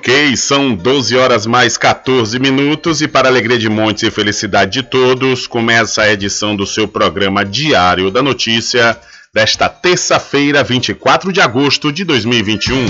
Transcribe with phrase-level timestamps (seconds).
[0.00, 4.82] Ok, são 12 horas mais 14 minutos e para alegria de montes e felicidade de
[4.82, 8.98] todos, começa a edição do seu programa Diário da Notícia
[9.34, 12.86] desta terça-feira, 24 de agosto de 2021.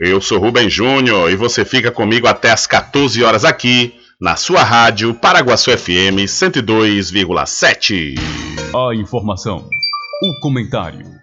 [0.00, 4.62] Eu sou Rubem Júnior e você fica comigo até as 14 horas aqui na sua
[4.64, 8.14] rádio Paraguaçu FM 102,7.
[8.74, 9.68] A informação,
[10.22, 11.22] o comentário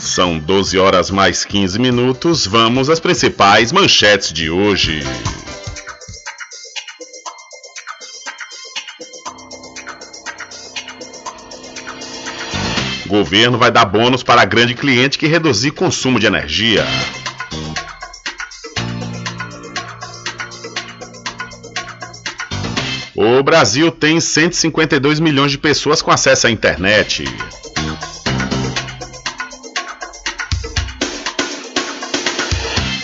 [0.00, 2.48] São 12 horas mais 15 minutos.
[2.48, 5.04] Vamos às principais manchetes de hoje.
[13.06, 16.84] Governo vai dar bônus para grande cliente que reduzir consumo de energia.
[23.22, 27.24] O Brasil tem 152 milhões de pessoas com acesso à internet.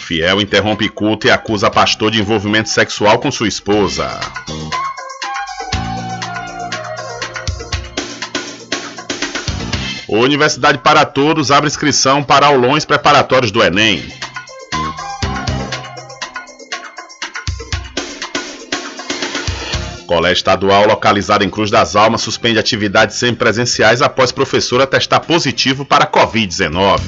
[0.06, 4.08] Fiel interrompe culto e acusa pastor de envolvimento sexual com sua esposa.
[10.08, 14.02] Universidade para Todos abre inscrição para aulões preparatórios do Enem.
[20.06, 26.06] Colégio Estadual localizado em Cruz das Almas suspende atividades semipresenciais após professora testar positivo para
[26.06, 27.00] Covid-19.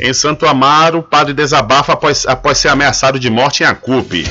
[0.00, 4.24] Em Santo Amaro, padre desabafa após, após ser ameaçado de morte em Acupe.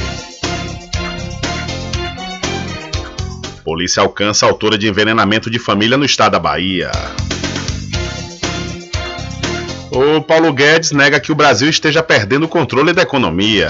[3.64, 6.90] Polícia alcança a autora de envenenamento de família no estado da Bahia.
[9.92, 13.70] O Paulo Guedes nega que o Brasil esteja perdendo o controle da economia.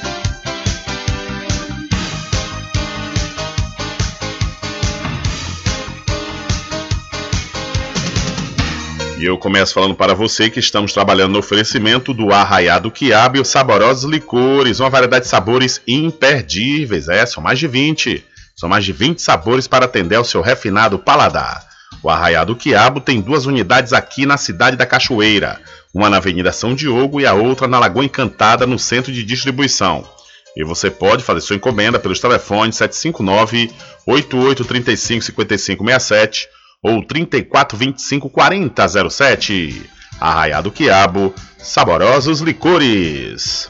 [9.21, 13.39] E eu começo falando para você que estamos trabalhando no oferecimento do Arraiado Quiabo e
[13.39, 17.07] os saborosos licores, uma variedade de sabores imperdíveis.
[17.07, 18.25] É, são mais de 20.
[18.55, 21.63] São mais de 20 sabores para atender ao seu refinado paladar.
[22.01, 25.61] O Arraiado Quiabo tem duas unidades aqui na cidade da Cachoeira,
[25.93, 30.03] uma na Avenida São Diogo e a outra na Lagoa Encantada, no centro de distribuição.
[30.57, 33.71] E você pode fazer sua encomenda pelos telefones 759
[34.07, 36.49] 8835 5567
[36.81, 39.89] ou 3425 4007.
[40.19, 43.69] Arraiado Quiabo, saborosos licores.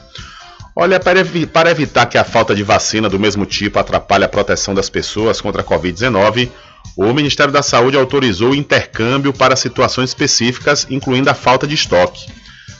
[0.74, 4.28] Olha, para, evi para, evitar que a falta de vacina do mesmo tipo atrapalhe a
[4.28, 6.50] proteção das pessoas contra a Covid-19,
[6.96, 12.26] o Ministério da Saúde autorizou o intercâmbio para situações específicas, incluindo a falta de estoque.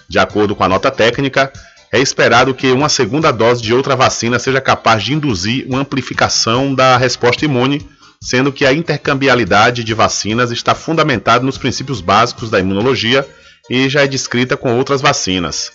[0.09, 1.53] De acordo com a nota técnica,
[1.93, 6.75] é esperado que uma segunda dose de outra vacina seja capaz de induzir uma amplificação
[6.75, 7.87] da resposta imune
[8.23, 13.29] sendo que a intercambialidade de vacinas está fundamentada nos princípios básicos da imunologia
[13.69, 15.73] e já é descrita com outras vacinas.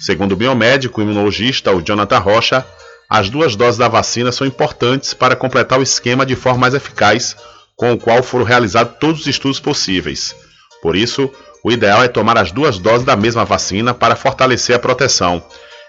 [0.00, 2.66] Segundo o biomédico imunologista o Jonathan Rocha,
[3.08, 7.34] as duas doses da vacina são importantes para completar o esquema de forma mais eficaz,
[7.74, 10.34] com o qual foram realizados todos os estudos possíveis.
[10.82, 11.30] Por isso,
[11.64, 15.42] o ideal é tomar as duas doses da mesma vacina para fortalecer a proteção.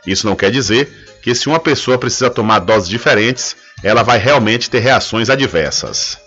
[0.06, 3.54] Isso não quer dizer que se uma pessoa precisa tomar doses diferentes,
[3.84, 6.18] ela vai realmente ter reações adversas.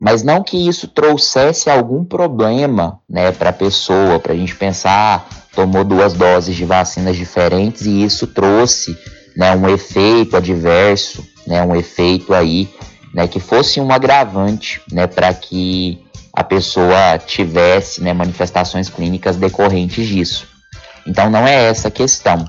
[0.00, 4.90] mas não que isso trouxesse algum problema né, para a pessoa, para a gente pensar,
[5.30, 8.98] ah, tomou duas doses de vacinas diferentes e isso trouxe
[9.36, 12.68] né, um efeito adverso, né, um efeito aí
[13.14, 20.08] né, que fosse um agravante né, para que a pessoa tivesse né, manifestações clínicas decorrentes
[20.08, 20.48] disso.
[21.06, 22.44] Então não é essa a questão.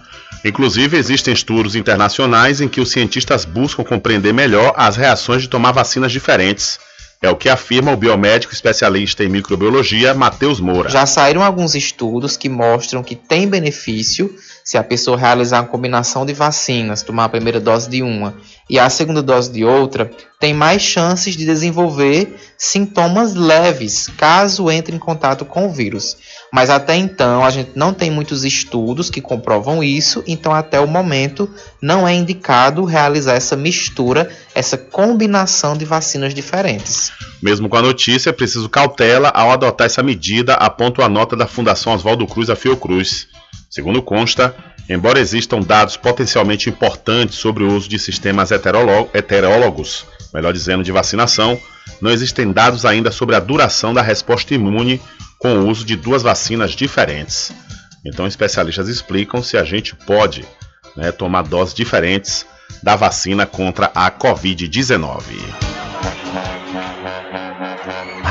[0.45, 5.71] Inclusive, existem estudos internacionais em que os cientistas buscam compreender melhor as reações de tomar
[5.71, 6.79] vacinas diferentes
[7.25, 10.89] é o que afirma o biomédico especialista em microbiologia, Matheus Moura.
[10.89, 14.35] Já saíram alguns estudos que mostram que tem benefício
[14.65, 18.33] se a pessoa realizar uma combinação de vacinas, tomar a primeira dose de uma
[18.67, 24.95] e a segunda dose de outra, tem mais chances de desenvolver sintomas leves caso entre
[24.95, 26.17] em contato com o vírus.
[26.51, 30.87] Mas até então a gente não tem muitos estudos que comprovam isso, então até o
[30.87, 31.47] momento
[31.79, 37.11] não é indicado realizar essa mistura, essa combinação de vacinas diferentes.
[37.39, 41.45] Mesmo com a notícia, é preciso cautela ao adotar essa medida, aponta a nota da
[41.45, 43.27] Fundação Oswaldo Cruz a Fiocruz.
[43.69, 44.55] Segundo consta,
[44.89, 51.59] embora existam dados potencialmente importantes sobre o uso de sistemas heterólogos, melhor dizendo, de vacinação,
[52.01, 55.01] não existem dados ainda sobre a duração da resposta imune
[55.39, 57.51] com o uso de duas vacinas diferentes.
[58.05, 60.45] Então, especialistas explicam se a gente pode
[60.95, 62.45] né, tomar doses diferentes
[62.81, 65.21] da vacina contra a Covid-19.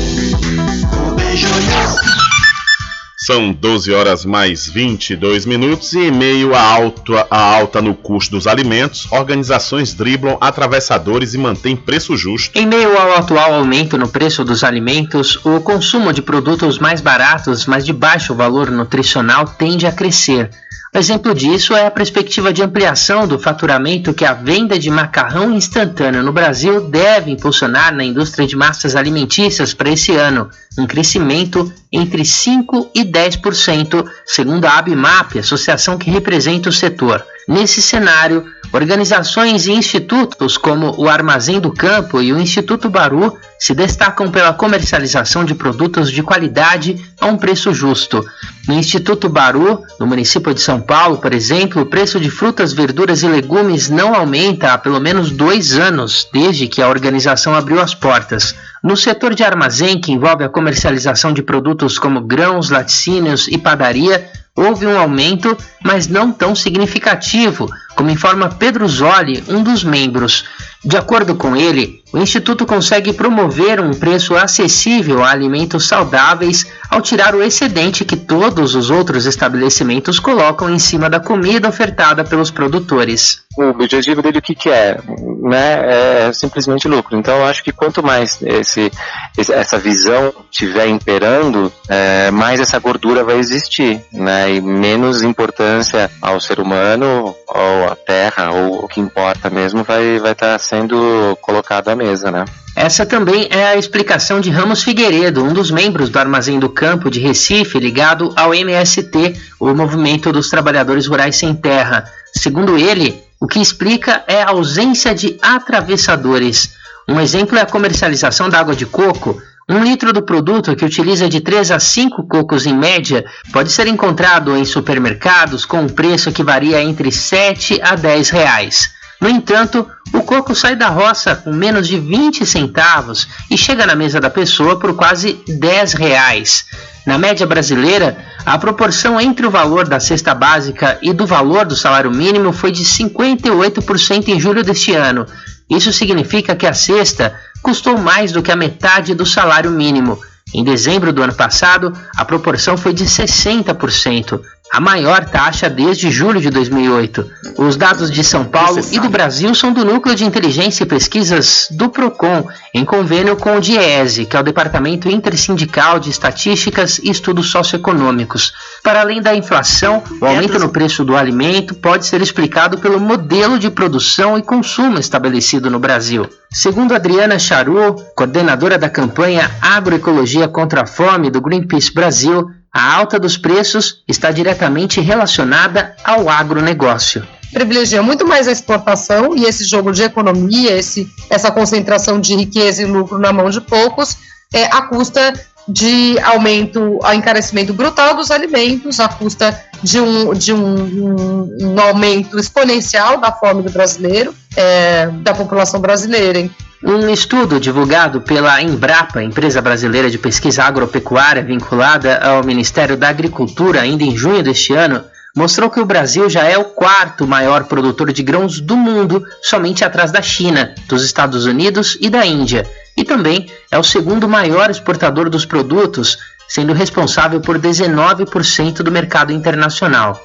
[3.29, 8.31] São 12 horas mais 22 minutos e em meio à alta, à alta no custo
[8.37, 12.59] dos alimentos, organizações driblam atravessadores e mantêm preço justo.
[12.59, 17.67] Em meio ao atual aumento no preço dos alimentos, o consumo de produtos mais baratos,
[17.67, 20.49] mas de baixo valor nutricional, tende a crescer.
[20.95, 26.23] Exemplo disso é a perspectiva de ampliação do faturamento que a venda de macarrão instantâneo
[26.23, 32.23] no Brasil deve impulsionar na indústria de massas alimentícias para esse ano, um crescimento entre
[32.23, 37.25] 5% e 10%, segundo a ABMAP, associação que representa o setor.
[37.49, 43.75] Nesse cenário, organizações e institutos como o Armazém do Campo e o Instituto Baru se
[43.75, 48.23] destacam pela comercialização de produtos de qualidade a um preço justo.
[48.69, 53.23] No Instituto Baru, no município de São Paulo, por exemplo, o preço de frutas, verduras
[53.23, 57.95] e legumes não aumenta há pelo menos dois anos, desde que a organização abriu as
[57.95, 58.55] portas.
[58.83, 64.31] No setor de armazém, que envolve a comercialização de produtos como grãos, laticínios e padaria,
[64.55, 70.45] houve um aumento, mas não tão significativo, como informa Pedro Zoli, um dos membros.
[70.85, 77.03] De acordo com ele, o Instituto consegue promover um preço acessível a alimentos saudáveis ao
[77.03, 82.53] tirar o excedente que todos os outros estabelecimentos colocam em cima da comida ofertada pelos
[82.53, 83.43] produtores.
[83.59, 85.01] O objetivo dele o que, que é?
[85.43, 86.29] Né?
[86.29, 87.19] É simplesmente lucro.
[87.19, 88.91] Então eu acho que quanto mais esse,
[89.37, 94.55] essa visão estiver imperando, é, mais essa gordura vai existir, né?
[94.55, 100.03] E menos importância ao ser humano, ou à terra, ou o que importa mesmo, vai
[100.03, 102.45] estar vai tá sendo colocado à mesa, né?
[102.77, 107.11] Essa também é a explicação de Ramos Figueiredo, um dos membros do Armazém do Campo
[107.11, 112.05] de Recife, ligado ao MST, o Movimento dos Trabalhadores Rurais Sem Terra.
[112.33, 116.73] Segundo ele, o que explica é a ausência de atravessadores.
[117.09, 119.41] Um exemplo é a comercialização da água de coco.
[119.71, 123.23] Um litro do produto, que utiliza de 3 a 5 cocos em média,
[123.53, 128.91] pode ser encontrado em supermercados com um preço que varia entre 7 a 10 reais.
[129.21, 133.95] No entanto, o coco sai da roça com menos de 20 centavos e chega na
[133.95, 136.65] mesa da pessoa por quase 10 reais.
[137.05, 141.77] Na média brasileira, a proporção entre o valor da cesta básica e do valor do
[141.77, 145.27] salário mínimo foi de 58% em julho deste ano.
[145.69, 150.19] Isso significa que a cesta custou mais do que a metade do salário mínimo.
[150.55, 154.41] Em dezembro do ano passado, a proporção foi de 60%
[154.73, 157.31] a maior taxa desde julho de 2008.
[157.57, 161.69] Os dados de São Paulo e do Brasil são do Núcleo de Inteligência e Pesquisas
[161.71, 167.11] do Procon, em convênio com o DIESE, que é o Departamento Intersindical de Estatísticas e
[167.11, 168.53] Estudos Socioeconômicos.
[168.83, 173.59] Para além da inflação, o aumento no preço do alimento pode ser explicado pelo modelo
[173.59, 176.29] de produção e consumo estabelecido no Brasil.
[176.51, 183.19] Segundo Adriana Charu, coordenadora da campanha Agroecologia contra a Fome do Greenpeace Brasil, a alta
[183.19, 187.27] dos preços está diretamente relacionada ao agronegócio.
[187.53, 192.83] Privilegia muito mais a exportação e esse jogo de economia, esse, essa concentração de riqueza
[192.83, 194.19] e lucro na mão de poucos,
[194.53, 195.33] é, à custa
[195.69, 201.81] de aumento, ao encarecimento brutal dos alimentos, à custa de um, de um, um, um
[201.81, 206.49] aumento exponencial da fome do brasileiro, é, da população brasileira.
[206.83, 213.81] Um estudo divulgado pela Embrapa, empresa brasileira de pesquisa agropecuária vinculada ao Ministério da Agricultura,
[213.81, 215.03] ainda em junho deste ano,
[215.37, 219.85] mostrou que o Brasil já é o quarto maior produtor de grãos do mundo, somente
[219.85, 224.71] atrás da China, dos Estados Unidos e da Índia, e também é o segundo maior
[224.71, 226.19] exportador dos produtos,
[226.49, 230.21] sendo responsável por 19% do mercado internacional.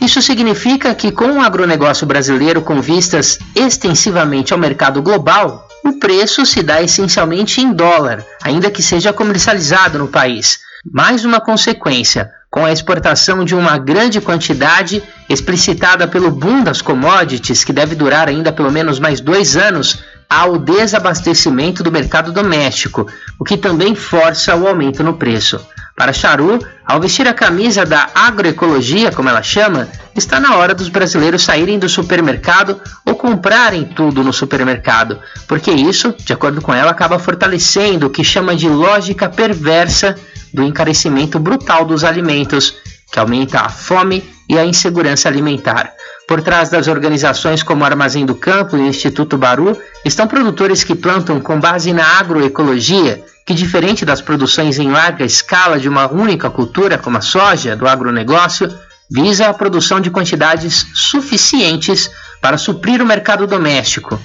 [0.00, 6.44] Isso significa que, com o agronegócio brasileiro com vistas extensivamente ao mercado global, o preço
[6.44, 10.60] se dá essencialmente em dólar, ainda que seja comercializado no país.
[10.92, 17.64] Mais uma consequência, com a exportação de uma grande quantidade explicitada pelo boom das commodities,
[17.64, 23.06] que deve durar ainda pelo menos mais dois anos, ao desabastecimento do mercado doméstico,
[23.38, 25.60] o que também força o aumento no preço.
[25.96, 30.88] Para Charu, ao vestir a camisa da agroecologia, como ela chama, está na hora dos
[30.88, 36.92] brasileiros saírem do supermercado ou comprarem tudo no supermercado, porque isso, de acordo com ela,
[36.92, 40.14] acaba fortalecendo o que chama de lógica perversa
[40.52, 42.74] do encarecimento brutal dos alimentos,
[43.10, 45.92] que aumenta a fome e a insegurança alimentar.
[46.26, 51.40] Por trás das organizações como Armazém do Campo e Instituto Baru estão produtores que plantam
[51.40, 56.98] com base na agroecologia que, diferente das produções em larga escala de uma única cultura,
[56.98, 58.70] como a soja, do agronegócio,
[59.10, 62.10] visa a produção de quantidades suficientes
[62.42, 64.20] para suprir o mercado doméstico,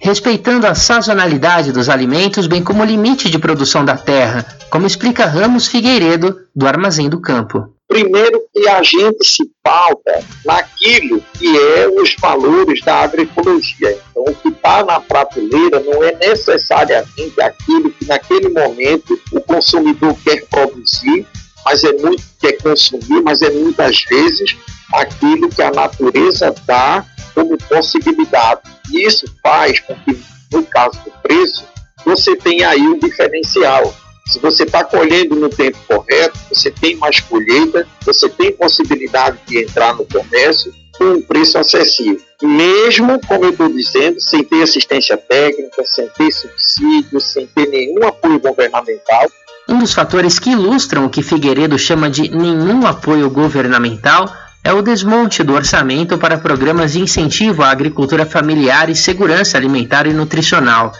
[0.00, 5.26] respeitando a sazonalidade dos alimentos, bem como o limite de produção da terra, como explica
[5.26, 7.76] Ramos Figueiredo, do Armazém do Campo.
[7.88, 13.96] Primeiro que a gente se pauta naquilo que é os valores da agroecologia.
[14.10, 20.16] Então, o que está na prateleira não é necessariamente aquilo que naquele momento o consumidor
[20.24, 21.26] quer produzir,
[21.66, 24.56] mas é muito quer consumir, mas é muitas vezes
[24.94, 28.60] aquilo que a natureza dá como possibilidade.
[28.92, 30.16] E isso faz com que,
[30.52, 31.64] no caso do preço,
[32.04, 33.92] você tenha aí um diferencial
[34.28, 39.62] se você está colhendo no tempo correto, você tem mais colheita, você tem possibilidade de
[39.62, 42.20] entrar no comércio com um preço acessível.
[42.42, 48.04] Mesmo, como eu estou dizendo, sem ter assistência técnica, sem ter subsídio, sem ter nenhum
[48.04, 49.30] apoio governamental.
[49.68, 54.80] Um dos fatores que ilustram o que Figueiredo chama de nenhum apoio governamental é o
[54.80, 60.92] desmonte do orçamento para programas de incentivo à agricultura familiar e segurança alimentar e nutricional.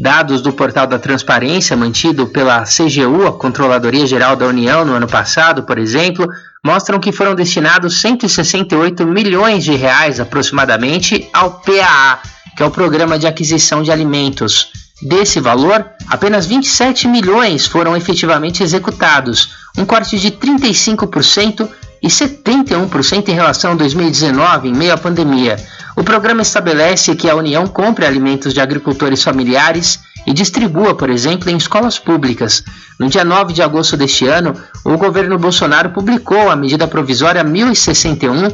[0.00, 5.06] Dados do portal da transparência mantido pela CGU, a Controladoria Geral da União, no ano
[5.06, 6.28] passado, por exemplo,
[6.64, 12.20] mostram que foram destinados 168 milhões de reais aproximadamente ao PAA,
[12.56, 14.87] que é o Programa de Aquisição de Alimentos.
[15.00, 21.68] Desse valor, apenas 27 milhões foram efetivamente executados, um corte de 35%
[22.02, 25.56] e 71% em relação a 2019, em meio à pandemia.
[25.96, 31.48] O programa estabelece que a União compre alimentos de agricultores familiares e distribua, por exemplo,
[31.48, 32.62] em escolas públicas.
[32.98, 38.50] No dia 9 de agosto deste ano, o governo Bolsonaro publicou a medida provisória 1061,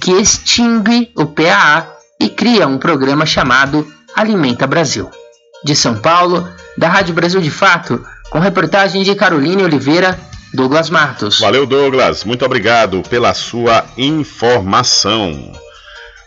[0.00, 1.86] que extingue o PAA
[2.20, 5.10] e cria um programa chamado Alimenta Brasil.
[5.64, 10.18] De São Paulo, da Rádio Brasil de Fato, com reportagem de Caroline Oliveira,
[10.52, 11.40] Douglas Matos.
[11.40, 12.24] Valeu, Douglas.
[12.24, 15.52] Muito obrigado pela sua informação.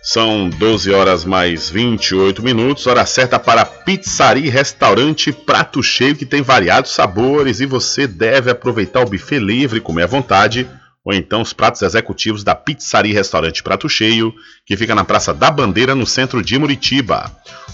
[0.04, 6.26] São 12 horas mais 28 minutos, hora certa para Pizzaria e Restaurante Prato Cheio, que
[6.26, 10.67] tem variados sabores e você deve aproveitar o buffet livre, comer à vontade
[11.03, 14.33] ou então os pratos executivos da Pizzaria Restaurante Prato Cheio,
[14.65, 17.31] que fica na Praça da Bandeira, no centro de Muritiba.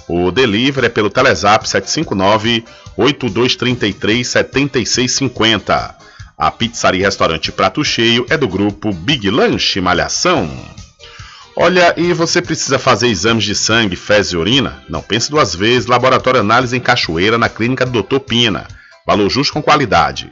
[0.08, 2.64] O delivery é pelo Telezap 759
[2.96, 5.96] 8233 7650.
[6.38, 10.50] A Pizzaria Restaurante Prato Cheio é do grupo Big Lanche Malhação.
[11.60, 14.84] Olha, e você precisa fazer exames de sangue, fezes e urina?
[14.88, 15.88] Não pense duas vezes.
[15.88, 18.20] Laboratório Análise em Cachoeira, na clínica do Dr.
[18.20, 18.68] Pina.
[19.08, 20.32] Valor justo com qualidade.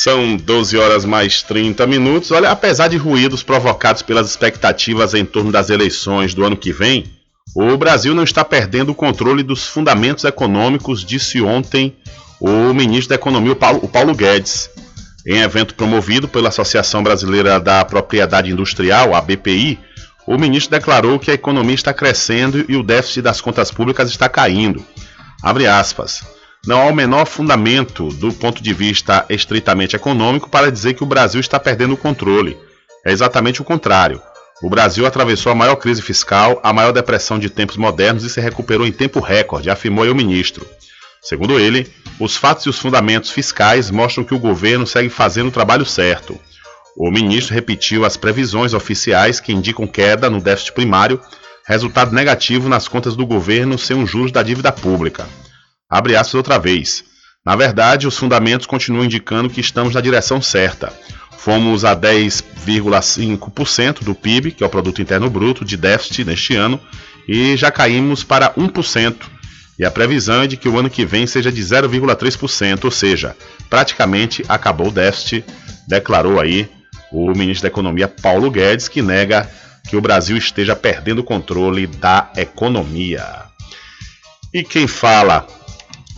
[0.00, 2.30] São 12 horas mais 30 minutos.
[2.30, 7.12] Olha, apesar de ruídos provocados pelas expectativas em torno das eleições do ano que vem,
[7.52, 11.96] o Brasil não está perdendo o controle dos fundamentos econômicos, disse ontem
[12.38, 14.70] o ministro da Economia, o Paulo, o Paulo Guedes.
[15.26, 19.80] Em evento promovido pela Associação Brasileira da Propriedade Industrial, a BPI,
[20.28, 24.28] o ministro declarou que a economia está crescendo e o déficit das contas públicas está
[24.28, 24.80] caindo.
[25.42, 26.37] Abre aspas.
[26.66, 31.06] Não há o menor fundamento do ponto de vista estritamente econômico para dizer que o
[31.06, 32.58] Brasil está perdendo o controle.
[33.06, 34.20] É exatamente o contrário.
[34.60, 38.40] O Brasil atravessou a maior crise fiscal, a maior depressão de tempos modernos e se
[38.40, 40.66] recuperou em tempo recorde, afirmou o ministro.
[41.22, 45.52] Segundo ele, os fatos e os fundamentos fiscais mostram que o governo segue fazendo o
[45.52, 46.38] trabalho certo.
[46.96, 51.20] O ministro repetiu as previsões oficiais que indicam queda no déficit primário,
[51.64, 55.26] resultado negativo nas contas do governo sem os juros da dívida pública.
[55.88, 57.04] Abre aspas outra vez.
[57.44, 60.92] Na verdade, os fundamentos continuam indicando que estamos na direção certa.
[61.38, 66.78] Fomos a 10,5% do PIB, que é o produto interno bruto de déficit neste ano,
[67.26, 69.16] e já caímos para 1%.
[69.78, 73.34] E a previsão é de que o ano que vem seja de 0,3%, ou seja,
[73.70, 75.44] praticamente acabou o déficit,
[75.86, 76.68] declarou aí
[77.10, 79.48] o ministro da Economia Paulo Guedes, que nega
[79.88, 83.24] que o Brasil esteja perdendo o controle da economia.
[84.52, 85.46] E quem fala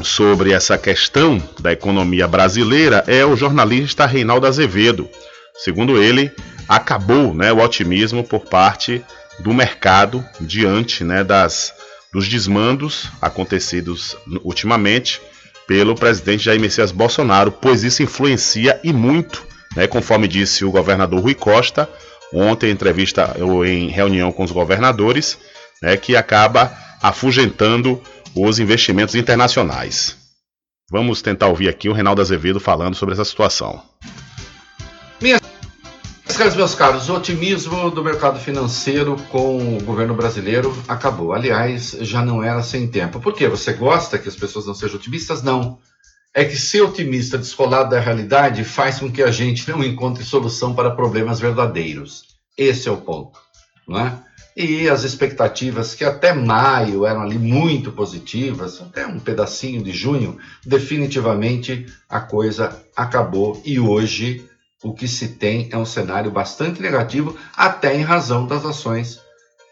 [0.02, 5.08] sobre essa questão da economia brasileira é o jornalista Reinaldo Azevedo.
[5.56, 6.30] Segundo ele,
[6.68, 9.04] acabou né, o otimismo por parte
[9.38, 11.72] do mercado diante né, das,
[12.12, 15.20] dos desmandos acontecidos ultimamente
[15.66, 19.44] pelo presidente Jair Messias Bolsonaro, pois isso influencia e muito,
[19.76, 21.88] né, conforme disse o governador Rui Costa
[22.32, 25.38] ontem em entrevista ou em reunião com os governadores,
[25.82, 28.00] né, que acaba afugentando
[28.34, 30.16] os investimentos internacionais.
[30.90, 33.80] Vamos tentar ouvir aqui o Reinaldo Azevedo falando sobre essa situação.
[35.20, 35.40] Minhas
[36.36, 41.32] caros, meus caros, o otimismo do mercado financeiro com o governo brasileiro acabou.
[41.32, 43.20] Aliás, já não era sem tempo.
[43.20, 43.46] Por quê?
[43.48, 45.42] Você gosta que as pessoas não sejam otimistas?
[45.42, 45.78] Não.
[46.32, 50.74] É que ser otimista descolado da realidade faz com que a gente não encontre solução
[50.74, 52.24] para problemas verdadeiros.
[52.56, 53.38] Esse é o ponto,
[53.86, 54.18] não é?
[54.60, 60.36] E as expectativas que até maio eram ali muito positivas, até um pedacinho de junho,
[60.66, 63.58] definitivamente a coisa acabou.
[63.64, 64.44] E hoje
[64.82, 69.20] o que se tem é um cenário bastante negativo, até em razão das ações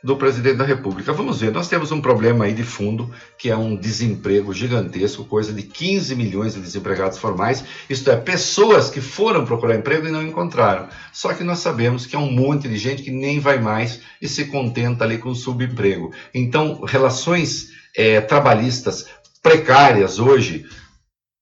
[0.02, 1.12] do presidente da República.
[1.12, 5.52] Vamos ver, nós temos um problema aí de fundo, que é um desemprego gigantesco, coisa
[5.52, 10.22] de 15 milhões de desempregados formais, isto é, pessoas que foram procurar emprego e não
[10.22, 10.88] encontraram.
[11.12, 14.28] Só que nós sabemos que é um monte de gente que nem vai mais e
[14.28, 16.12] se contenta ali com subemprego.
[16.32, 19.06] Então, relações é, trabalhistas
[19.42, 20.64] precárias hoje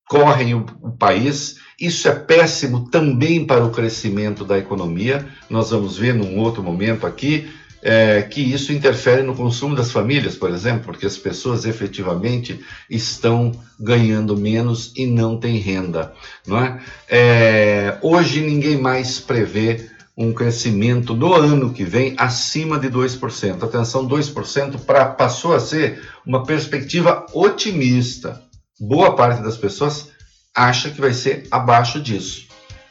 [0.09, 1.57] correm o, o país.
[1.79, 5.27] Isso é péssimo também para o crescimento da economia.
[5.51, 7.51] Nós vamos ver num outro momento aqui
[7.89, 12.59] é, que isso interfere no consumo das famílias, por exemplo, porque as pessoas efetivamente
[12.91, 16.13] estão ganhando menos e não têm renda.
[16.45, 16.81] Não é?
[17.09, 23.63] é hoje ninguém mais prevê um crescimento no ano que vem acima de 2%.
[23.63, 28.43] Atenção, 2% pra, passou a ser uma perspectiva otimista.
[28.81, 30.09] Boa parte das pessoas
[30.53, 32.49] acha que vai ser abaixo disso,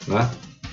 [0.08, 0.30] né?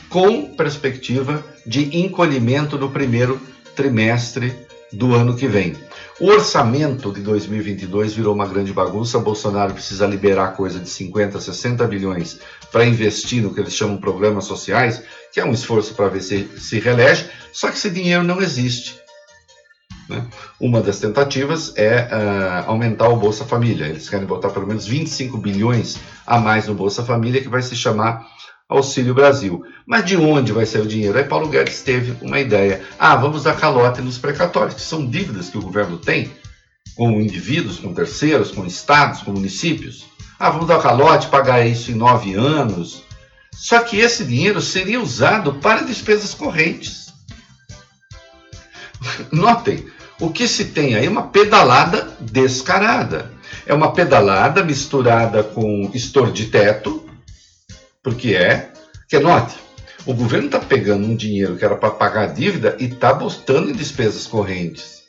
[0.08, 3.42] com perspectiva de encolhimento no primeiro
[3.76, 4.54] trimestre
[4.92, 5.76] do ano que vem.
[6.20, 9.18] O orçamento de 2022 virou uma grande bagunça.
[9.20, 12.40] Bolsonaro precisa liberar coisa de 50, 60 bilhões
[12.72, 16.48] para investir no que eles chamam programas sociais, que é um esforço para ver se
[16.58, 19.02] se reelege, só que esse dinheiro não existe.
[20.08, 20.26] Né?
[20.60, 23.86] Uma das tentativas é uh, aumentar o Bolsa Família.
[23.86, 27.76] Eles querem botar pelo menos 25 bilhões a mais no Bolsa Família, que vai se
[27.76, 28.28] chamar
[28.76, 29.64] Auxílio Brasil.
[29.86, 31.18] Mas de onde vai sair o dinheiro?
[31.18, 32.82] Aí Paulo Guedes teve uma ideia.
[32.98, 36.32] Ah, vamos dar calote nos precatórios, que são dívidas que o governo tem
[36.96, 40.06] com indivíduos, com terceiros, com estados, com municípios.
[40.40, 43.04] Ah, vamos dar calote, pagar isso em nove anos.
[43.52, 47.14] Só que esse dinheiro seria usado para despesas correntes.
[49.32, 49.86] Notem,
[50.20, 53.32] o que se tem aí é uma pedalada descarada.
[53.66, 57.03] É uma pedalada misturada com estouro de teto,
[58.04, 58.72] porque é,
[59.08, 59.56] que note,
[60.06, 63.70] o governo está pegando um dinheiro que era para pagar a dívida e está botando
[63.70, 65.04] em despesas correntes.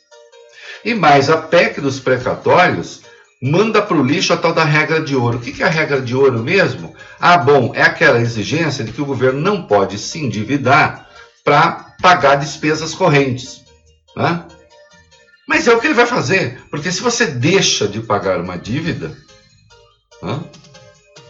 [0.83, 3.01] E mais, a PEC dos precatórios
[3.41, 5.37] manda para o lixo a tal da regra de ouro.
[5.37, 6.95] O que é a regra de ouro mesmo?
[7.19, 11.09] Ah, bom, é aquela exigência de que o governo não pode se endividar
[11.43, 13.63] para pagar despesas correntes.
[14.15, 14.43] Né?
[15.47, 19.15] Mas é o que ele vai fazer, porque se você deixa de pagar uma dívida,
[20.21, 20.39] né,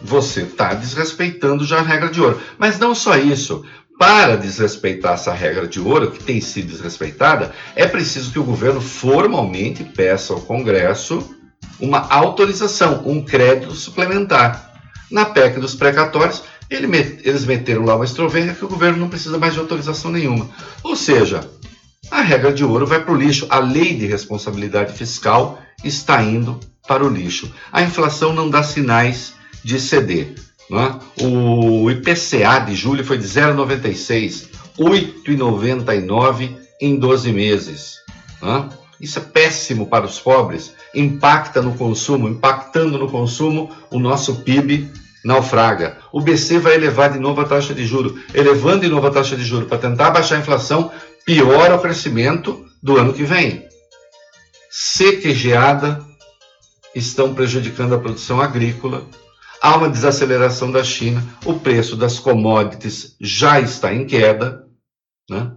[0.00, 2.40] você está desrespeitando já a regra de ouro.
[2.58, 3.64] Mas não só isso.
[3.98, 8.80] Para desrespeitar essa regra de ouro, que tem sido desrespeitada, é preciso que o governo
[8.80, 11.34] formalmente peça ao Congresso
[11.80, 14.74] uma autorização, um crédito suplementar.
[15.10, 16.86] Na PEC dos precatórios, ele
[17.24, 20.48] eles meteram lá uma estrovenha que o governo não precisa mais de autorização nenhuma.
[20.82, 21.48] Ou seja,
[22.10, 23.46] a regra de ouro vai para o lixo.
[23.48, 27.52] A lei de responsabilidade fiscal está indo para o lixo.
[27.72, 29.35] A inflação não dá sinais
[29.66, 30.32] de ceder.
[30.70, 31.24] É?
[31.24, 34.48] O IPCA de julho foi de 0,96,
[34.78, 37.96] 8,99 em 12 meses.
[38.42, 38.64] É?
[39.00, 44.88] Isso é péssimo para os pobres, impacta no consumo, impactando no consumo, o nosso PIB
[45.24, 45.98] naufraga.
[46.12, 49.36] O BC vai elevar de novo a taxa de juro, elevando de novo a taxa
[49.36, 50.90] de juro para tentar baixar a inflação,
[51.24, 53.66] piora o crescimento do ano que vem.
[54.70, 55.28] Seca
[56.94, 59.06] estão prejudicando a produção agrícola,
[59.60, 64.64] há uma desaceleração da China, o preço das commodities já está em queda,
[65.28, 65.52] né?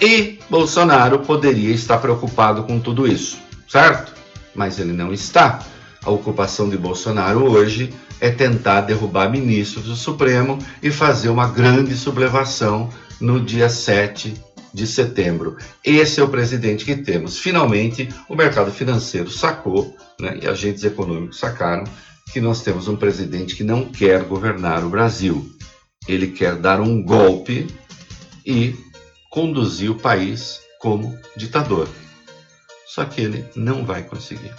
[0.00, 4.12] E Bolsonaro poderia estar preocupado com tudo isso, certo?
[4.54, 5.60] Mas ele não está.
[6.04, 11.94] A ocupação de Bolsonaro hoje é tentar derrubar ministros do Supremo e fazer uma grande
[11.94, 14.34] sublevação no dia 7
[14.74, 15.56] de setembro.
[15.84, 17.38] Esse é o presidente que temos.
[17.38, 21.84] Finalmente, o mercado financeiro sacou, né, e agentes econômicos sacaram,
[22.32, 25.50] que nós temos um presidente que não quer governar o Brasil.
[26.06, 27.66] Ele quer dar um golpe
[28.44, 28.74] e
[29.30, 31.88] conduzir o país como ditador.
[32.86, 34.52] Só que ele não vai conseguir.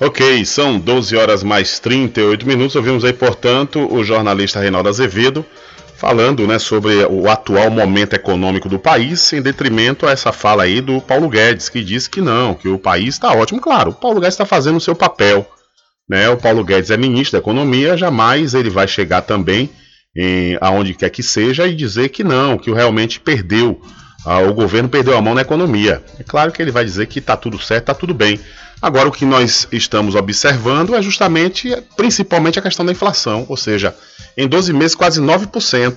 [0.00, 2.76] Ok, são 12 horas mais 38 minutos.
[2.76, 5.44] Ouvimos aí, portanto, o jornalista Reinaldo Azevedo
[5.96, 10.80] falando né, sobre o atual momento econômico do país, em detrimento a essa fala aí
[10.82, 13.60] do Paulo Guedes, que diz que não, que o país está ótimo.
[13.60, 15.48] Claro, o Paulo Guedes está fazendo o seu papel.
[16.08, 16.28] Né?
[16.28, 19.70] O Paulo Guedes é ministro da Economia, jamais ele vai chegar também
[20.16, 23.80] em, aonde quer que seja e dizer que não, que realmente perdeu,
[24.48, 26.02] o governo perdeu a mão na economia.
[26.18, 28.40] É claro que ele vai dizer que está tudo certo, está tudo bem.
[28.80, 33.94] Agora, o que nós estamos observando é justamente, principalmente a questão da inflação, ou seja,
[34.36, 35.96] em 12 meses, quase 9%.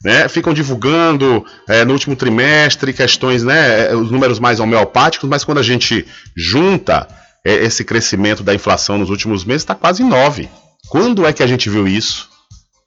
[0.00, 5.58] Né, ficam divulgando é, no último trimestre questões, né, os números mais homeopáticos, mas quando
[5.58, 10.48] a gente junta é, esse crescimento da inflação nos últimos meses, está quase 9%.
[10.88, 12.28] Quando é que a gente viu isso?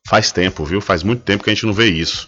[0.08, 0.82] Faz tempo, viu?
[0.82, 2.28] Faz muito tempo que a gente não vê isso.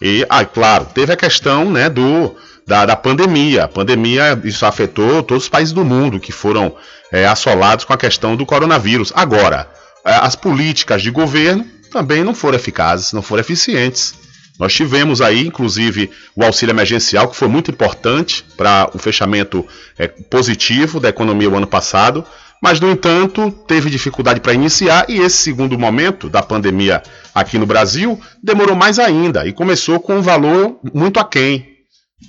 [0.00, 2.34] E, ah, claro, teve a questão né, do,
[2.66, 3.64] da, da pandemia.
[3.64, 6.74] A pandemia, isso afetou todos os países do mundo que foram
[7.12, 9.12] é, assolados com a questão do coronavírus.
[9.14, 9.68] Agora,
[10.04, 14.14] é, as políticas de governo também não foram eficazes, não foram eficientes.
[14.60, 19.66] Nós tivemos aí, inclusive, o auxílio emergencial, que foi muito importante para o fechamento
[19.98, 22.22] é, positivo da economia o ano passado,
[22.62, 27.02] mas, no entanto, teve dificuldade para iniciar e esse segundo momento da pandemia
[27.34, 31.66] aqui no Brasil demorou mais ainda e começou com um valor muito aquém.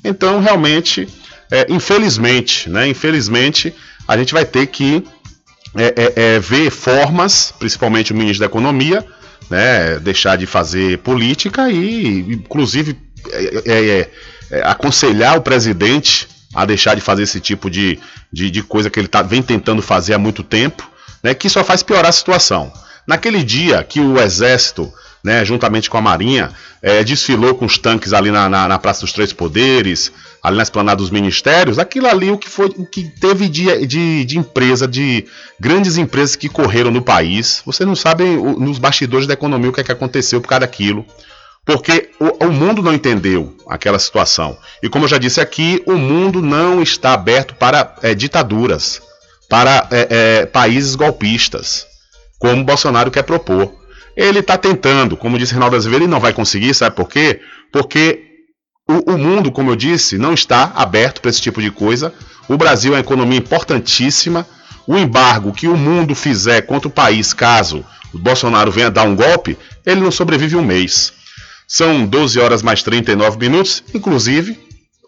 [0.01, 1.09] Então, realmente,
[1.51, 3.75] é, infelizmente, né, infelizmente,
[4.07, 5.03] a gente vai ter que
[5.75, 9.05] é, é, é ver formas, principalmente o ministro da Economia,
[9.49, 12.97] né, deixar de fazer política e, inclusive,
[13.29, 14.09] é, é,
[14.51, 17.99] é, aconselhar o presidente a deixar de fazer esse tipo de,
[18.31, 20.89] de, de coisa que ele tá, vem tentando fazer há muito tempo,
[21.23, 22.71] né, que só faz piorar a situação.
[23.07, 24.91] Naquele dia que o exército
[25.23, 29.01] né, juntamente com a Marinha, é, desfilou com os tanques ali na, na, na, Praça
[29.01, 33.03] dos Três Poderes, ali na esplanada dos ministérios, aquilo ali o que foi o que
[33.03, 35.25] teve de, de, de empresa, de
[35.59, 37.61] grandes empresas que correram no país.
[37.65, 40.61] Vocês não sabem o, nos bastidores da economia o que, é que aconteceu por causa
[40.61, 41.05] daquilo.
[41.63, 44.57] Porque o, o mundo não entendeu aquela situação.
[44.81, 48.99] E como eu já disse aqui, o mundo não está aberto para é, ditaduras,
[49.47, 51.85] para é, é, países golpistas,
[52.39, 53.80] como Bolsonaro quer propor.
[54.15, 57.41] Ele está tentando, como disse Reinaldo Azevedo, ele não vai conseguir, sabe por quê?
[57.71, 58.31] Porque
[58.87, 62.13] o, o mundo, como eu disse, não está aberto para esse tipo de coisa.
[62.47, 64.45] O Brasil é uma economia importantíssima.
[64.85, 69.15] O embargo que o mundo fizer contra o país, caso o Bolsonaro venha dar um
[69.15, 71.13] golpe, ele não sobrevive um mês.
[71.67, 74.59] São 12 horas mais 39 minutos, inclusive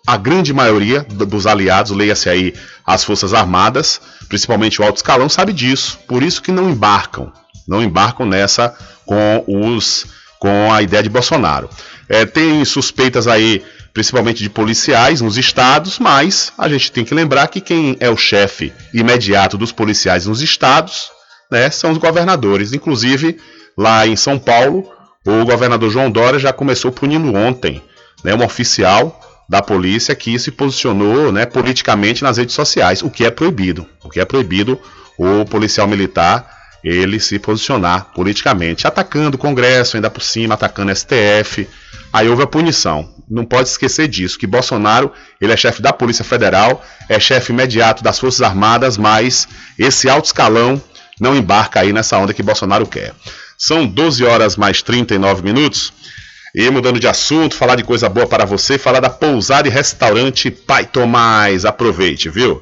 [0.06, 2.54] a grande maioria dos aliados, leia-se aí
[2.86, 6.00] as Forças Armadas, principalmente o alto escalão, sabe disso.
[6.08, 7.32] Por isso que não embarcam,
[7.68, 10.06] não embarcam nessa com os
[10.40, 11.70] com a ideia de Bolsonaro.
[12.10, 17.48] É, tem suspeitas aí, principalmente de policiais nos estados, mas a gente tem que lembrar
[17.48, 21.10] que quem é o chefe imediato dos policiais nos estados
[21.50, 22.74] né, são os governadores.
[22.74, 23.38] Inclusive,
[23.78, 24.92] lá em São Paulo,
[25.26, 27.82] o governador João Dória já começou punindo ontem
[28.22, 33.26] né, um oficial da polícia que se posicionou né, politicamente nas redes sociais, o que
[33.26, 33.86] é proibido.
[34.04, 34.78] O que é proibido
[35.18, 40.96] o policial militar ele se posicionar politicamente, atacando o Congresso, ainda por cima, atacando o
[40.96, 41.68] STF.
[42.12, 43.10] Aí houve a punição.
[43.30, 48.04] Não pode esquecer disso, que Bolsonaro, ele é chefe da Polícia Federal, é chefe imediato
[48.04, 49.48] das Forças Armadas, mas
[49.80, 50.82] esse alto escalão
[51.20, 53.14] não embarca aí nessa onda que Bolsonaro quer.
[53.58, 55.94] São 12 horas mais 39 minutos.
[56.56, 60.52] E mudando de assunto, falar de coisa boa para você, falar da pousada e restaurante
[60.52, 61.66] Pai Tomás.
[61.66, 62.62] Aproveite, viu?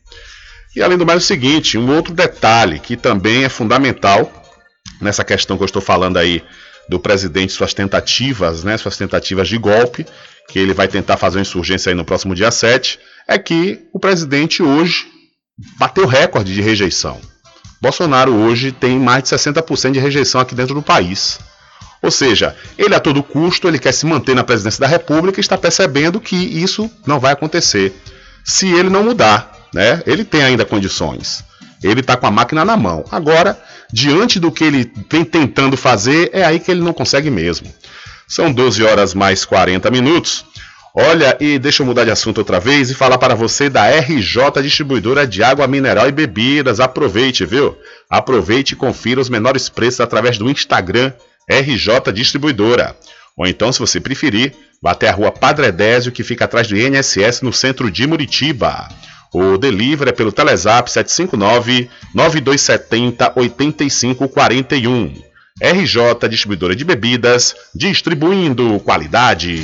[0.75, 4.31] E além do mais, o seguinte: um outro detalhe que também é fundamental
[4.99, 6.43] nessa questão que eu estou falando aí
[6.87, 10.05] do presidente, suas tentativas, né, suas tentativas de golpe,
[10.47, 13.99] que ele vai tentar fazer uma insurgência aí no próximo dia 7, é que o
[13.99, 15.05] presidente hoje
[15.77, 17.19] bateu recorde de rejeição.
[17.81, 21.39] Bolsonaro hoje tem mais de 60% de rejeição aqui dentro do país.
[22.01, 25.41] Ou seja, ele a todo custo ele quer se manter na presidência da República e
[25.41, 27.93] está percebendo que isso não vai acontecer
[28.43, 30.01] se ele não mudar né?
[30.05, 31.43] Ele tem ainda condições.
[31.83, 33.03] Ele está com a máquina na mão.
[33.11, 33.59] Agora,
[33.91, 37.73] diante do que ele vem tentando fazer, é aí que ele não consegue mesmo.
[38.27, 40.45] São 12 horas mais 40 minutos.
[40.93, 44.61] Olha, e deixa eu mudar de assunto outra vez e falar para você da RJ
[44.61, 46.79] Distribuidora de Água Mineral e Bebidas.
[46.79, 47.77] Aproveite, viu?
[48.09, 51.13] Aproveite e confira os menores preços através do Instagram
[51.49, 52.95] RJ Distribuidora.
[53.37, 56.77] Ou então, se você preferir, vá até a rua Padre Edésio, que fica atrás do
[56.77, 58.89] INSS no centro de Muritiba.
[59.33, 65.13] O delivery é pelo Telezap 759 9270 8541.
[65.61, 69.63] RJ Distribuidora de Bebidas, distribuindo qualidade.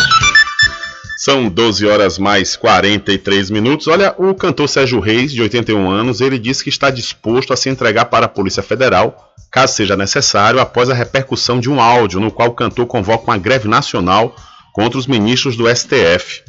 [1.23, 3.85] São 12 horas mais 43 minutos.
[3.85, 7.69] Olha, o cantor Sérgio Reis, de 81 anos, ele disse que está disposto a se
[7.69, 12.31] entregar para a Polícia Federal, caso seja necessário, após a repercussão de um áudio no
[12.31, 14.35] qual o cantor convoca uma greve nacional
[14.73, 16.41] contra os ministros do STF.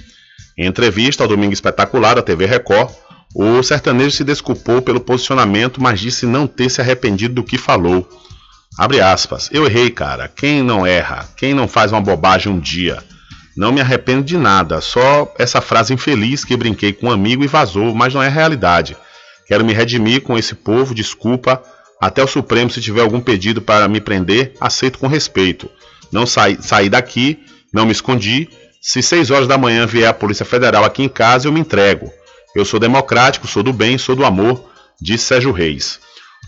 [0.56, 2.92] Em entrevista ao Domingo Espetacular da TV Record,
[3.34, 8.08] o sertanejo se desculpou pelo posicionamento, mas disse não ter se arrependido do que falou.
[8.78, 9.50] Abre aspas.
[9.52, 10.28] Eu errei, cara.
[10.34, 11.28] Quem não erra?
[11.36, 13.04] Quem não faz uma bobagem um dia?
[13.56, 17.46] Não me arrependo de nada, só essa frase infeliz que brinquei com um amigo e
[17.46, 18.96] vazou, mas não é realidade.
[19.46, 21.62] Quero me redimir com esse povo, desculpa.
[22.00, 25.70] Até o Supremo, se tiver algum pedido para me prender, aceito com respeito.
[26.10, 27.38] Não saí, saí daqui,
[27.72, 28.48] não me escondi.
[28.80, 32.10] Se seis horas da manhã vier a Polícia Federal aqui em casa, eu me entrego.
[32.56, 34.64] Eu sou democrático, sou do bem, sou do amor,
[35.00, 36.00] disse Sérgio Reis.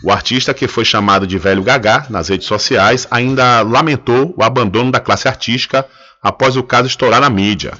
[0.02, 4.90] O artista, que foi chamado de Velho Gagá nas redes sociais, ainda lamentou o abandono
[4.90, 5.86] da classe artística
[6.22, 7.72] após o caso estourar na mídia.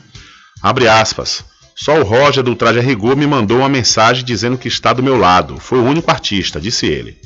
[0.63, 1.45] Abre aspas.
[1.77, 5.03] Só o Roger do Traje a Rigor me mandou uma mensagem dizendo que está do
[5.03, 5.59] meu lado.
[5.59, 7.19] Foi o único artista, disse ele.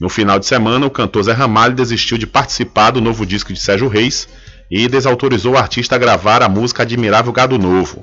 [0.00, 3.58] No final de semana, o cantor Zé Ramalho desistiu de participar do novo disco de
[3.58, 4.28] Sérgio Reis
[4.70, 8.00] e desautorizou o artista a gravar a música Admirável Gado Novo.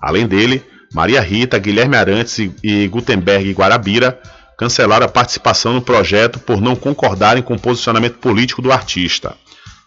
[0.00, 0.62] Além dele,
[0.94, 4.20] Maria Rita, Guilherme Arantes e Gutenberg Guarabira
[4.58, 9.36] cancelaram a participação no projeto por não concordarem com o posicionamento político do artista.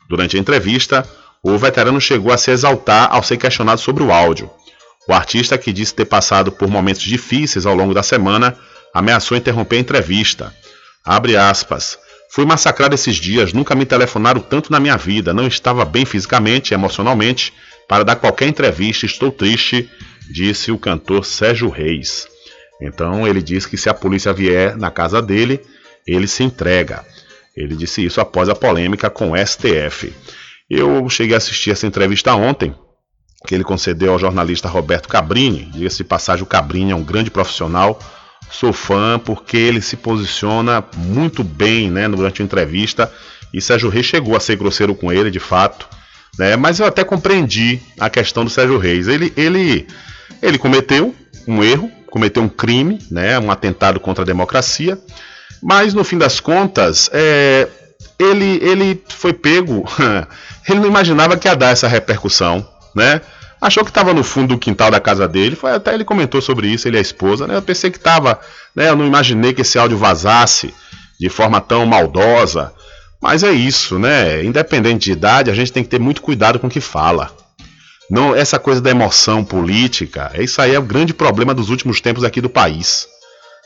[0.10, 1.08] Durante a entrevista,
[1.44, 4.50] o veterano chegou a se exaltar ao ser questionado sobre o áudio.
[5.08, 8.58] O artista, que disse ter passado por momentos difíceis ao longo da semana,
[8.94, 10.54] ameaçou interromper a entrevista.
[11.04, 12.00] Abre aspas.
[12.32, 16.72] Fui massacrado esses dias, nunca me telefonaram tanto na minha vida, não estava bem fisicamente
[16.72, 17.54] e emocionalmente
[17.88, 19.90] para dar qualquer entrevista, estou triste,
[20.30, 22.28] disse o cantor Sérgio Reis.
[22.82, 25.62] Então ele disse que se a polícia vier na casa dele,
[26.06, 27.04] ele se entrega.
[27.56, 30.14] Ele disse isso após a polêmica com o STF.
[30.70, 32.76] Eu cheguei a assistir essa entrevista ontem,
[33.48, 35.66] que ele concedeu ao jornalista Roberto Cabrini.
[35.72, 38.00] Diga-se de passagem, o Cabrini é um grande profissional.
[38.50, 43.12] Sou fã porque ele se posiciona muito bem né, durante a entrevista.
[43.54, 45.88] E Sérgio Reis chegou a ser grosseiro com ele, de fato.
[46.38, 49.08] Né, mas eu até compreendi a questão do Sérgio Reis.
[49.08, 49.88] Ele, ele,
[50.42, 51.16] ele cometeu
[51.48, 54.98] um erro, cometeu um crime, né, um atentado contra a democracia.
[55.62, 57.68] Mas no fim das contas, é,
[58.18, 59.84] ele, ele foi pego.
[60.70, 63.20] ele não imaginava que ia dar essa repercussão, né?
[63.60, 65.58] Achou que estava no fundo do quintal da casa dele.
[65.58, 67.58] Foi, até ele comentou sobre isso, ele e a esposa, né?
[67.58, 68.40] Eu pensei que estava,
[68.74, 68.88] né?
[68.88, 70.74] Eu não imaginei que esse áudio vazasse
[71.20, 72.72] de forma tão maldosa.
[73.22, 74.42] Mas é isso, né?
[74.42, 77.30] Independente de idade, a gente tem que ter muito cuidado com o que fala.
[78.10, 82.24] Não, essa coisa da emoção política, isso aí é o grande problema dos últimos tempos
[82.24, 83.08] aqui do país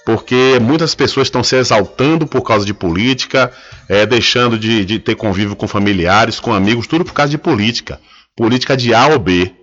[0.06, 3.52] porque muitas pessoas estão se exaltando por causa de política,
[3.88, 8.00] é, deixando de, de, ter convívio com familiares, com amigos, tudo por causa de política.
[8.36, 9.54] Política de A ou B.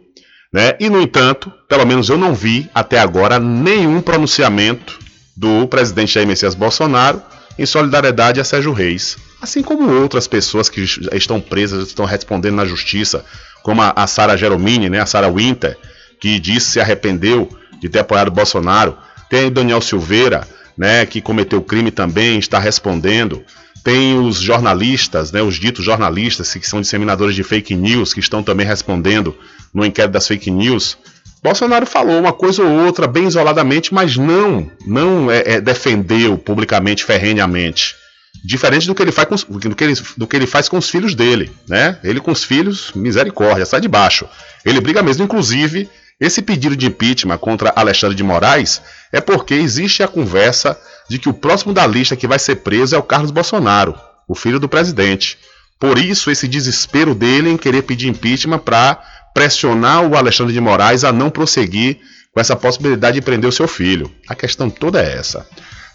[0.52, 0.76] Né?
[0.78, 4.98] E, no entanto, pelo menos eu não vi até agora nenhum pronunciamento
[5.36, 7.20] do presidente Jair Messias Bolsonaro
[7.58, 9.16] em solidariedade a Sérgio Reis.
[9.40, 13.24] Assim como outras pessoas que estão presas, estão respondendo na justiça,
[13.66, 15.76] como a, a Sara Geromini, né, a Sara Winter,
[16.20, 17.50] que disse se arrependeu
[17.80, 18.96] de ter apoiado Bolsonaro.
[19.28, 20.46] Tem Daniel Silveira,
[20.78, 23.42] né, que cometeu crime também, está respondendo.
[23.82, 28.40] Tem os jornalistas, né, os ditos jornalistas, que são disseminadores de fake news, que estão
[28.40, 29.36] também respondendo
[29.74, 30.96] no inquérito das fake news.
[31.42, 37.04] Bolsonaro falou uma coisa ou outra bem isoladamente, mas não, não é, é, defendeu publicamente,
[37.04, 37.96] ferrenhamente.
[38.44, 40.88] Diferente do que, ele faz com, do, que ele, do que ele faz com os
[40.88, 41.98] filhos dele, né?
[42.04, 44.28] Ele com os filhos, misericórdia, sai de baixo.
[44.64, 45.88] Ele briga mesmo, inclusive,
[46.20, 48.80] esse pedido de impeachment contra Alexandre de Moraes
[49.12, 50.78] é porque existe a conversa
[51.08, 53.94] de que o próximo da lista que vai ser preso é o Carlos Bolsonaro,
[54.26, 55.38] o filho do presidente.
[55.78, 59.02] Por isso, esse desespero dele em querer pedir impeachment para
[59.34, 62.00] pressionar o Alexandre de Moraes a não prosseguir
[62.32, 64.10] com essa possibilidade de prender o seu filho.
[64.26, 65.46] A questão toda é essa.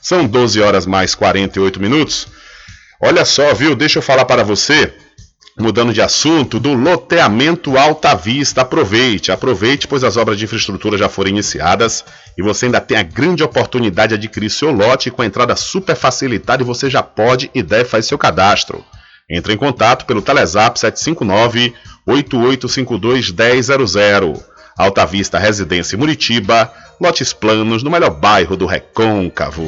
[0.01, 2.27] São 12 horas mais 48 minutos.
[2.99, 3.75] Olha só, viu?
[3.75, 4.93] Deixa eu falar para você
[5.59, 8.61] Mudando de assunto, do loteamento Alta Vista.
[8.61, 12.05] Aproveite, aproveite, pois as obras de infraestrutura já foram iniciadas
[12.37, 15.95] e você ainda tem a grande oportunidade de adquirir seu lote com a entrada super
[15.95, 18.83] facilitada e você já pode e deve fazer seu cadastro.
[19.29, 21.73] Entre em contato pelo Telezap 759
[22.07, 24.43] 8852 1000.
[24.77, 29.67] Alta Vista Residência Muritiba, lotes planos no melhor bairro do Recôncavo.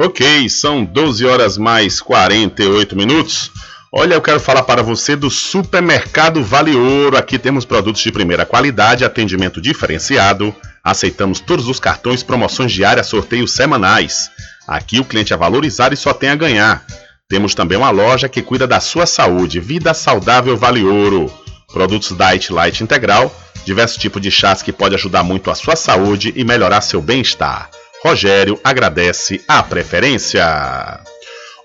[0.00, 3.50] Ok, são 12 horas mais 48 minutos.
[3.92, 7.16] Olha, eu quero falar para você do Supermercado Vale Ouro.
[7.16, 10.54] Aqui temos produtos de primeira qualidade, atendimento diferenciado.
[10.84, 14.30] Aceitamos todos os cartões, promoções diárias, sorteios semanais.
[14.68, 16.84] Aqui o cliente é valorizado e só tem a ganhar.
[17.28, 19.58] Temos também uma loja que cuida da sua saúde.
[19.58, 21.32] Vida Saudável Vale Ouro.
[21.72, 23.32] Produtos Diet Light Integral
[23.68, 27.68] diversos tipos de chás que pode ajudar muito a sua saúde e melhorar seu bem-estar.
[28.02, 31.00] Rogério agradece a preferência.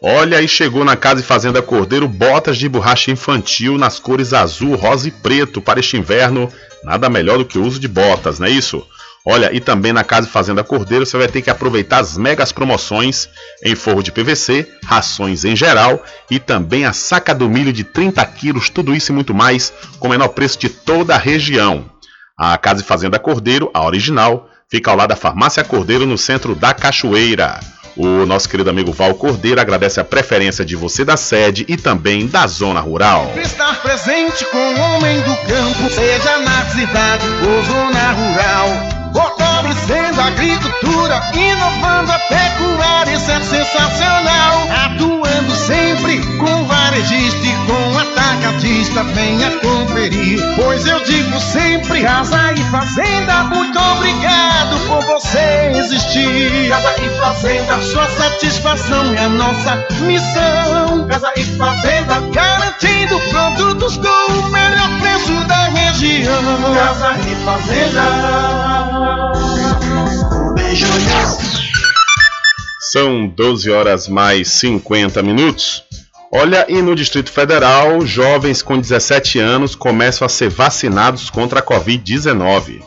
[0.01, 4.75] Olha, e chegou na Casa e Fazenda Cordeiro botas de borracha infantil nas cores azul,
[4.75, 6.51] rosa e preto para este inverno.
[6.83, 8.85] Nada melhor do que o uso de botas, não é isso?
[9.25, 13.29] Olha, e também na Casa Fazenda Cordeiro você vai ter que aproveitar as megas promoções
[13.63, 18.25] em forro de PVC, rações em geral e também a saca do milho de 30
[18.25, 21.85] quilos, tudo isso e muito mais, com o menor preço de toda a região.
[22.37, 26.73] A Casa Fazenda Cordeiro, a original, fica ao lado da Farmácia Cordeiro, no centro da
[26.73, 27.61] Cachoeira.
[27.95, 32.27] O nosso querido amigo Val Cordeiro agradece a preferência de você da sede e também
[32.27, 33.31] da zona rural.
[33.37, 39.02] Estar presente com o homem do campo, seja na cidade ou zona rural.
[39.13, 44.67] Fortalecendo a agricultura, inovando a pecuária, isso é sensacional.
[44.85, 47.82] Atuando sempre com varejista e com
[48.33, 50.39] atacadista, venha conferir.
[50.55, 56.69] Pois eu digo sempre: Casa e Fazenda, muito obrigado por você existir.
[56.69, 61.07] Casa e Fazenda, sua satisfação é a nossa missão.
[61.07, 66.73] Casa e Fazenda, garantindo produtos com o melhor preço da região.
[66.73, 68.03] Casa e Fazenda.
[72.79, 75.83] São 12 horas mais 50 minutos.
[76.35, 81.63] Olha, e no Distrito Federal, jovens com 17 anos começam a ser vacinados contra a
[81.63, 82.83] Covid-19.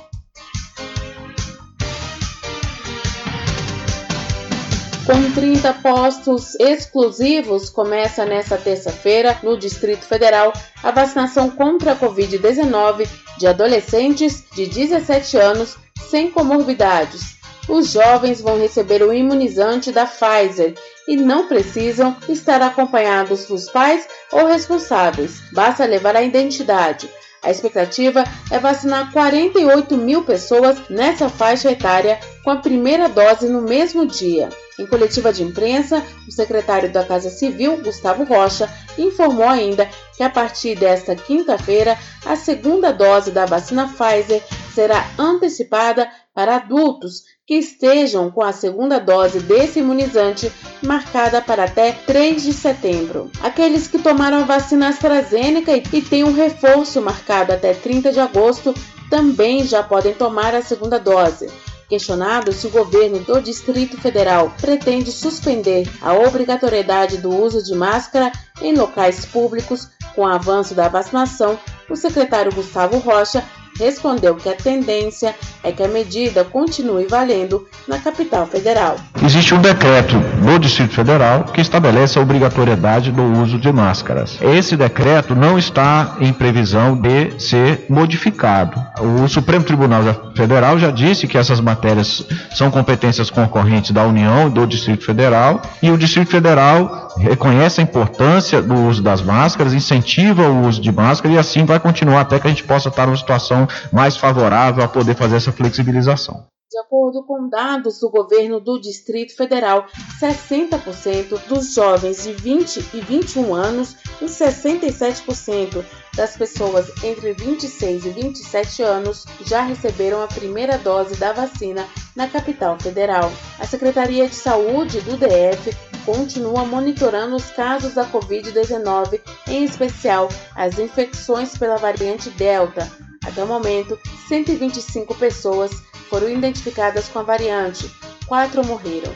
[5.07, 13.09] Com 30 postos exclusivos, começa nesta terça-feira, no Distrito Federal, a vacinação contra a Covid-19
[13.39, 15.77] de adolescentes de 17 anos
[16.11, 17.36] sem comorbidades.
[17.69, 20.75] Os jovens vão receber o imunizante da Pfizer
[21.09, 27.11] e não precisam estar acompanhados dos pais ou responsáveis, basta levar a identidade.
[27.43, 33.63] A expectativa é vacinar 48 mil pessoas nessa faixa etária com a primeira dose no
[33.63, 34.49] mesmo dia.
[34.79, 40.31] Em coletiva de imprensa, o secretário da Casa Civil, Gustavo Rocha, informou ainda que a
[40.31, 44.43] partir desta quinta-feira, a segunda dose da vacina Pfizer
[44.75, 51.93] será antecipada para adultos que estejam com a segunda dose desse imunizante marcada para até
[51.93, 53.31] 3 de setembro.
[53.41, 58.75] Aqueles que tomaram a vacina AstraZeneca e têm um reforço marcado até 30 de agosto
[59.09, 61.49] também já podem tomar a segunda dose.
[61.89, 68.33] Questionado se o governo do Distrito Federal pretende suspender a obrigatoriedade do uso de máscara
[68.61, 71.57] em locais públicos com o avanço da vacinação,
[71.89, 73.45] o secretário Gustavo Rocha
[73.79, 78.97] respondeu que a tendência é que a medida continue valendo na capital federal.
[79.23, 84.39] Existe um decreto no Distrito Federal que estabelece a obrigatoriedade do uso de máscaras.
[84.41, 88.81] Esse decreto não está em previsão de ser modificado.
[89.01, 90.03] O Supremo Tribunal
[90.35, 92.25] Federal já disse que essas matérias
[92.55, 97.85] são competências concorrentes da União e do Distrito Federal e o Distrito Federal reconhece a
[97.85, 102.39] importância do uso das máscaras, incentiva o uso de máscara e assim vai continuar até
[102.39, 106.47] que a gente possa estar numa situação mais favorável a poder fazer essa flexibilização.
[106.77, 109.87] De acordo com dados do governo do Distrito Federal,
[110.21, 115.83] 60% dos jovens de 20 e 21 anos e 67%
[116.15, 121.87] das pessoas entre 26 e 27 anos já receberam a primeira dose da vacina
[122.17, 123.33] na capital federal.
[123.59, 130.79] A Secretaria de Saúde do DF continua monitorando os casos da Covid-19, em especial as
[130.79, 132.91] infecções pela variante Delta,
[133.25, 133.99] até o momento,
[134.29, 137.91] 125 pessoas foram identificadas com a variante,
[138.27, 139.15] quatro morreram.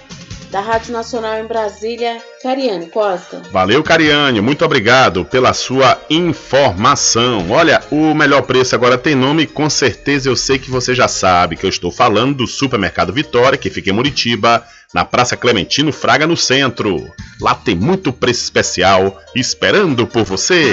[0.51, 3.40] Da Rádio Nacional em Brasília, Cariane Costa.
[3.53, 7.48] Valeu, Cariane, muito obrigado pela sua informação.
[7.53, 11.57] Olha, o melhor preço agora tem nome, com certeza eu sei que você já sabe
[11.57, 16.26] que eu estou falando do Supermercado Vitória, que fica em Muritiba, na Praça Clementino Fraga,
[16.26, 17.01] no centro.
[17.40, 20.72] Lá tem muito preço especial esperando por você.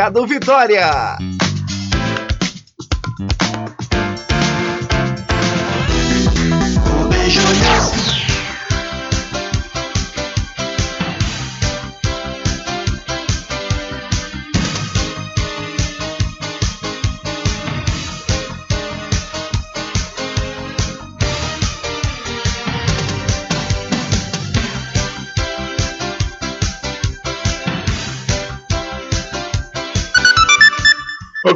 [0.00, 1.18] Mercado Vitória.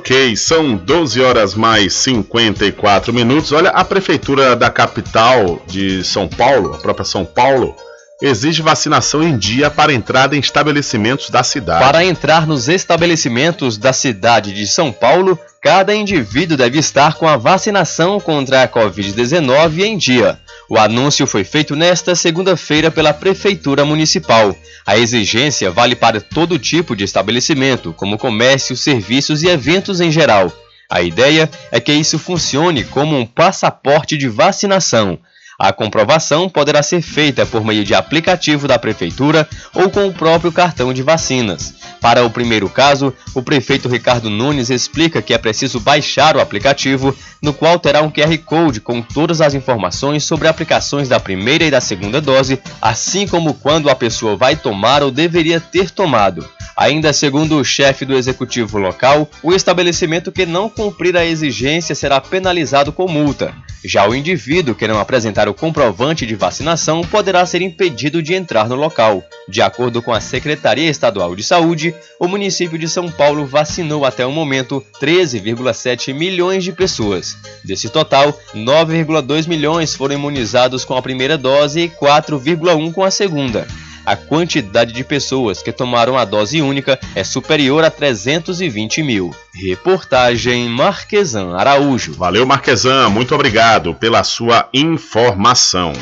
[0.05, 3.53] Ok, são 12 horas mais 54 minutos.
[3.53, 7.75] Olha, a prefeitura da capital de São Paulo, a própria São Paulo,
[8.21, 11.83] exige vacinação em dia para entrada em estabelecimentos da cidade.
[11.83, 17.39] Para entrar nos estabelecimentos da cidade de São Paulo, cada indivíduo deve estar com a
[17.39, 20.39] vacinação contra a Covid-19 em dia.
[20.75, 24.57] O anúncio foi feito nesta segunda-feira pela Prefeitura Municipal.
[24.85, 30.53] A exigência vale para todo tipo de estabelecimento, como comércio, serviços e eventos em geral.
[30.91, 35.17] A ideia é que isso funcione como um passaporte de vacinação.
[35.59, 40.51] A comprovação poderá ser feita por meio de aplicativo da Prefeitura ou com o próprio
[40.51, 41.75] cartão de vacinas.
[42.01, 47.17] Para o primeiro caso, o prefeito Ricardo Nunes explica que é preciso baixar o aplicativo,
[47.41, 51.71] no qual terá um QR Code com todas as informações sobre aplicações da primeira e
[51.71, 56.47] da segunda dose, assim como quando a pessoa vai tomar ou deveria ter tomado.
[56.77, 62.21] Ainda segundo o chefe do executivo local, o estabelecimento que não cumprir a exigência será
[62.21, 63.55] penalizado com multa.
[63.85, 68.69] Já o indivíduo que não apresentar o comprovante de vacinação poderá ser impedido de entrar
[68.69, 69.23] no local.
[69.47, 74.25] De acordo com a Secretaria Estadual de Saúde, o município de São Paulo vacinou até
[74.25, 77.37] o momento 13,7 milhões de pessoas.
[77.63, 83.67] Desse total, 9,2 milhões foram imunizados com a primeira dose e 4,1 com a segunda
[84.05, 89.35] a quantidade de pessoas que tomaram a dose única é superior a 320 mil.
[89.55, 92.15] Reportagem Marquesan Araújo.
[92.15, 95.93] Valeu, Marquesan, muito obrigado pela sua informação.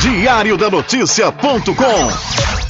[0.00, 2.69] Diário da Notícia.com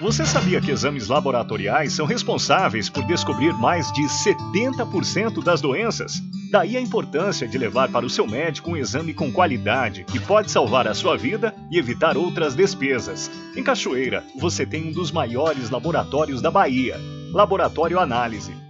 [0.00, 6.22] Você sabia que exames laboratoriais são responsáveis por descobrir mais de 70% das doenças?
[6.50, 10.50] Daí a importância de levar para o seu médico um exame com qualidade que pode
[10.50, 13.30] salvar a sua vida e evitar outras despesas.
[13.56, 17.00] Em Cachoeira, você tem um dos maiores laboratórios da Bahia.
[17.32, 18.65] Laboratório Análise.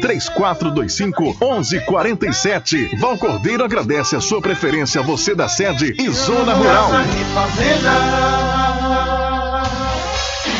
[0.00, 2.96] 3425 1147.
[2.96, 6.90] Val Cordeiro agradece a sua preferência, você da sede e Zona Rural.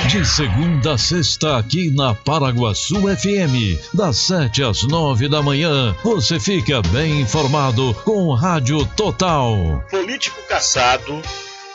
[0.09, 6.39] De segunda a sexta, aqui na Paraguaçu FM, das 7 às 9 da manhã, você
[6.41, 9.85] fica bem informado com Rádio Total.
[9.91, 11.23] Político caçado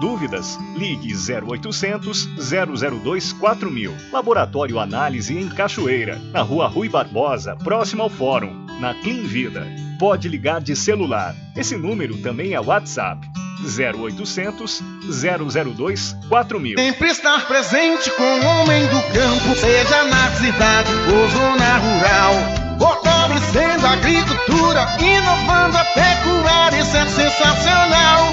[0.00, 0.58] Dúvidas?
[0.74, 3.94] Ligue 0800 002 4000.
[4.10, 9.66] Laboratório Análise em Cachoeira, na Rua Rui Barbosa, próximo ao Fórum, na Clean Vida.
[9.98, 11.36] Pode ligar de celular.
[11.54, 13.28] Esse número também é WhatsApp.
[13.62, 14.82] 0800
[15.76, 16.78] 002 4000.
[16.78, 22.34] Sempre estar presente com o homem do campo, seja na cidade ou zona rural.
[22.78, 28.32] Fortalecendo a agricultura, inovando a pecuária, isso é sensacional.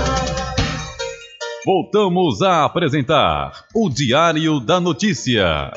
[1.63, 5.71] Voltamos a apresentar o Diário da Notícia.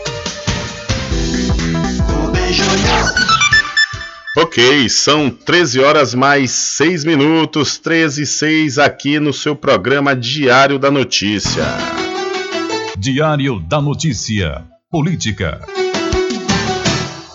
[4.34, 10.78] Ok, são 13 horas mais 6 minutos, 13 e 6 aqui no seu programa Diário
[10.78, 11.66] da Notícia.
[12.96, 14.64] Diário da Notícia.
[14.90, 15.60] Política.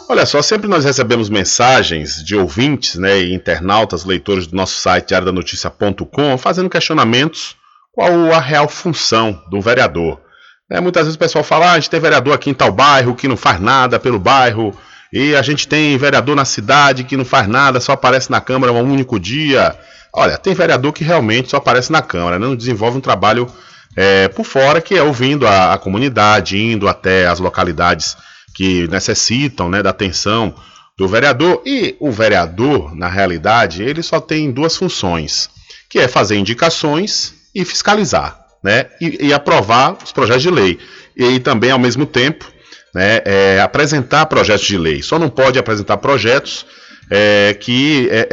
[0.09, 5.09] Olha só, sempre nós recebemos mensagens de ouvintes, né, e internautas, leitores do nosso site
[5.09, 7.58] diariodanoticia.com, fazendo questionamentos
[7.99, 10.21] qual a real função do vereador.
[10.69, 13.13] Né, muitas vezes o pessoal fala, ah, a gente tem vereador aqui em tal bairro
[13.13, 14.73] que não faz nada pelo bairro,
[15.11, 18.71] e a gente tem vereador na cidade que não faz nada, só aparece na Câmara
[18.71, 19.77] um único dia.
[20.13, 23.51] Olha, tem vereador que realmente só aparece na Câmara, né, não desenvolve um trabalho
[23.97, 28.15] é, por fora, que é ouvindo a, a comunidade, indo até as localidades
[28.55, 30.55] que necessitam né, da atenção
[30.97, 31.61] do vereador.
[31.65, 35.49] E o vereador, na realidade, ele só tem duas funções,
[35.89, 40.79] que é fazer indicações e fiscalizar, né, e, e aprovar os projetos de lei.
[41.15, 42.45] E também, ao mesmo tempo,
[42.93, 45.01] né, é, apresentar projetos de lei.
[45.01, 46.65] Só não pode apresentar projetos
[47.09, 48.27] é, que é,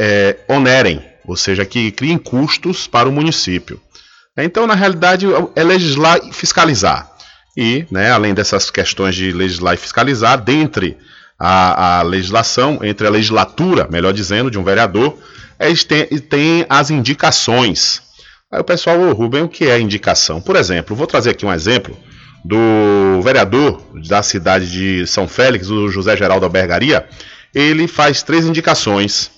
[0.47, 3.81] é onerem, ou seja, que criem custos para o município.
[4.37, 5.25] Então, na realidade,
[5.55, 7.11] é legislar e fiscalizar.
[7.55, 10.95] E, né, além dessas questões de legislar e fiscalizar, dentre
[11.39, 15.17] a, a legislação, entre a legislatura, melhor dizendo, de um vereador,
[15.59, 18.01] eles têm, têm as indicações.
[18.49, 20.39] Aí o pessoal, Rubem, o que é indicação?
[20.39, 21.97] Por exemplo, vou trazer aqui um exemplo
[22.45, 27.05] do vereador da cidade de São Félix, o José Geraldo Albergaria.
[27.53, 29.29] Ele faz três indicações.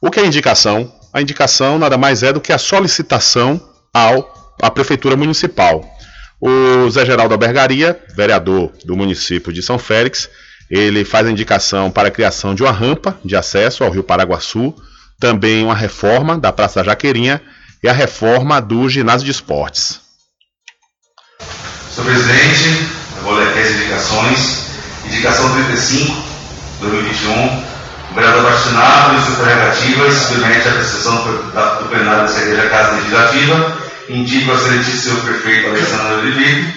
[0.00, 0.92] O que é indicação?
[1.12, 3.60] A indicação nada mais é do que a solicitação
[3.92, 5.84] ao, à Prefeitura Municipal.
[6.40, 10.30] O Zé Geraldo Albergaria, vereador do município de São Félix,
[10.70, 14.72] ele faz a indicação para a criação de uma rampa de acesso ao Rio Paraguaçu,
[15.18, 17.42] também uma reforma da Praça da Jaqueirinha
[17.82, 20.00] e a reforma do ginásio de esportes.
[21.92, 24.62] Senhor presidente, eu vou ler aqui as indicações.
[25.04, 26.22] Indicação 35,
[26.80, 27.72] 2021.
[28.12, 32.92] O vereador Bastinado e suas prerrogativas submete à apreciação do plenário da Secretaria da Casa
[32.96, 33.78] Legislativa.
[34.08, 36.74] Indica ao excelentíssimo prefeito Alexandre Oliveira,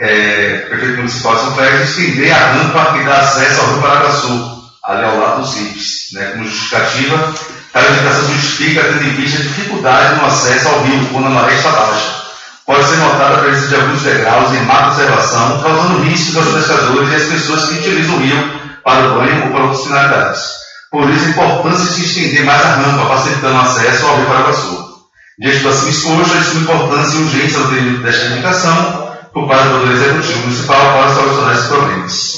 [0.00, 4.70] é, prefeito municipal de São Félix, estender a rampa que dá acesso ao Rio Paraguaçu,
[4.84, 6.12] ali ao lado do CIPS.
[6.12, 7.34] Né, como justificativa,
[7.72, 11.54] a indicação justifica tendo em vista a dificuldade no acesso ao rio quando a maré
[11.54, 12.20] está baixa.
[12.66, 17.10] Pode ser notada a presença de alguns degraus em má conservação, causando riscos aos pescadores
[17.10, 20.42] e às pessoas que utilizam o rio para o banho ou para outras finalidades.
[20.90, 24.26] Por isso, a importância de se estender mais a rampa, facilitando o acesso ao rio
[24.26, 24.90] Paraguaçu.
[25.38, 27.60] Diante do acima exposto, a suma importância e urgência
[28.02, 32.34] desta indicação por parte do Poder Executivo Municipal para solucionar esses problemas.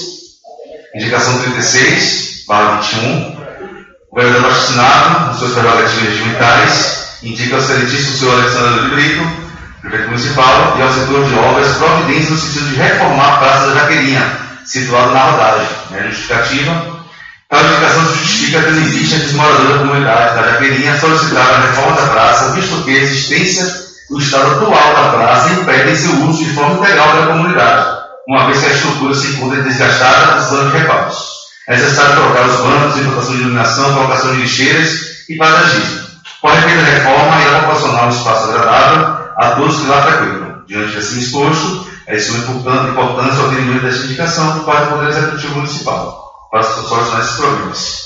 [0.95, 3.32] Indicação 36, barra 21.
[4.13, 9.27] O vereador Bastinado, nas suas prerrogativas regimentais, indica ao excelentíssimo senhor Alexandre de Brito,
[9.81, 13.81] prefeito municipal, e ao setor de obras providências no sentido de reformar a Praça da
[13.81, 15.69] Jaqueirinha, situada na rodagem.
[15.93, 17.03] Né, justificativa.
[17.49, 21.97] Tal indicação justifica em vista que os moradores da comunidade da Jaqueirinha solicitaram a reforma
[21.97, 23.65] da praça, visto que a existência
[24.11, 27.97] do estado atual da praça impede seu uso de forma integral pela comunidade,
[28.29, 31.42] uma vez que a estrutura se encontra desgastada, precisando de reparos.
[31.69, 36.03] É necessário trocar os bancos, implantação de iluminação, colocação de lixeiras e paisagismo.
[36.41, 40.65] Com a reforma, irá proporcionar um espaço agradável a todos que lá frequentam.
[40.67, 42.39] Diante desse exposto, é de suma
[42.89, 48.03] importância o atendimento desta indicação por parte do Poder Executivo Municipal, para solucionar esses problemas.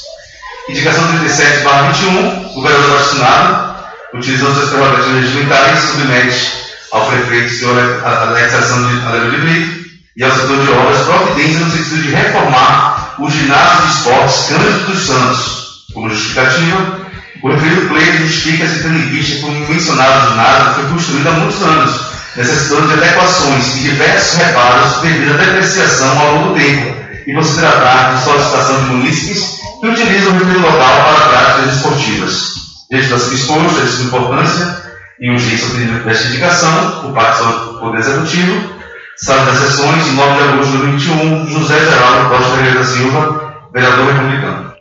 [0.69, 3.77] Indicação 37, 21, o vereador vacinado,
[4.13, 6.53] utilizando suas prerrogativas regimentais, submete
[6.93, 11.71] ao prefeito, senhor Alexação de Aleluia de Brito, e ao setor de obras providência no
[11.71, 15.67] sentido de reformar o ginásio de esportes Cândido dos Santos.
[15.95, 17.07] Como justificativa,
[17.43, 21.63] o referido pleito justifica-se tendo em vista que o mencionado ginásio foi construído há muitos
[21.63, 22.01] anos,
[22.37, 26.97] necessitando de adequações e diversos reparos devido à depreciação ao longo do tempo,
[27.27, 31.77] e por se tratar de solicitação de munícipes que utilizam o referido local para práticas
[31.77, 32.55] esportivas.
[32.91, 34.83] Diante das expostas, de sua importância
[35.21, 35.69] e urgência
[36.05, 38.76] desta indicação, por parte do Poder Executivo,
[39.17, 44.13] Sala das Sessões, 9 de agosto de 2021, José Geraldo Costa Pereira da Silva, vereador
[44.13, 44.73] republicano.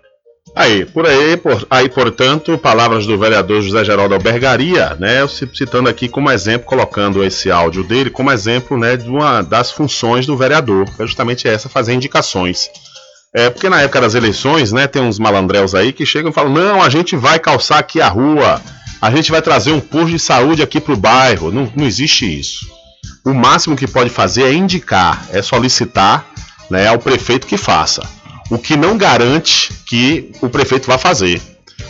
[0.54, 6.10] Aí, por aí, por, aí, portanto, palavras do vereador José Geraldo Albergaria, né, citando aqui
[6.10, 10.86] como exemplo, colocando esse áudio dele como exemplo, né, de uma das funções do vereador,
[10.86, 12.70] que é justamente essa, fazer indicações.
[13.34, 16.52] É, porque na época das eleições, né, tem uns malandréus aí que chegam e falam,
[16.52, 18.62] não, a gente vai calçar aqui a rua,
[19.02, 22.26] a gente vai trazer um posto de saúde aqui para o bairro, não, não existe
[22.26, 22.66] isso.
[23.24, 26.26] O máximo que pode fazer é indicar, é solicitar
[26.70, 28.02] né, ao prefeito que faça
[28.50, 31.42] o que não garante que o prefeito vá fazer.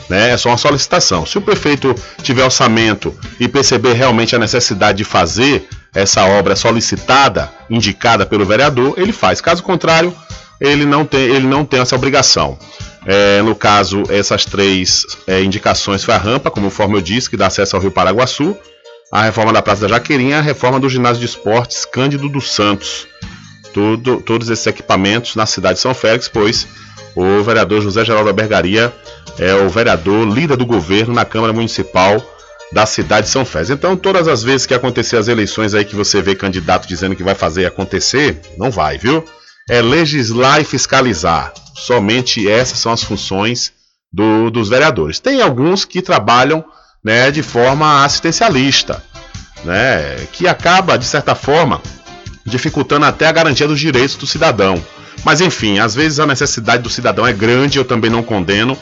[0.10, 0.32] Né?
[0.32, 1.26] É só uma solicitação.
[1.26, 7.52] Se o prefeito tiver orçamento e perceber realmente a necessidade de fazer essa obra solicitada,
[7.70, 9.42] indicada pelo vereador, ele faz.
[9.42, 10.14] Caso contrário,
[10.60, 12.58] ele não tem, ele não tem essa obrigação.
[13.06, 17.48] É, no caso, essas três é, indicações foi a rampa, conforme eu disse, que dá
[17.48, 18.58] acesso ao Rio Paraguaçu,
[19.12, 23.08] a reforma da Praça da Jaqueirinha, a reforma do ginásio de esportes Cândido dos Santos
[23.76, 26.66] tudo, todos esses equipamentos na cidade de São Félix, pois
[27.14, 28.94] o vereador José Geraldo Bergaria
[29.38, 32.26] é o vereador líder do governo na Câmara Municipal
[32.72, 33.72] da cidade de São Félix.
[33.72, 37.24] Então, todas as vezes que acontecer as eleições aí que você vê candidato dizendo que
[37.24, 39.26] vai fazer acontecer, não vai, viu?
[39.70, 41.54] É legislar e fiscalizar.
[41.76, 43.74] Somente essas são as funções
[44.12, 45.20] do, dos vereadores.
[45.20, 46.64] Tem alguns que trabalham
[47.06, 49.04] né, de forma assistencialista,
[49.64, 51.80] né, que acaba, de certa forma,
[52.44, 54.84] dificultando até a garantia dos direitos do cidadão.
[55.24, 58.76] Mas enfim, às vezes a necessidade do cidadão é grande, eu também não condeno,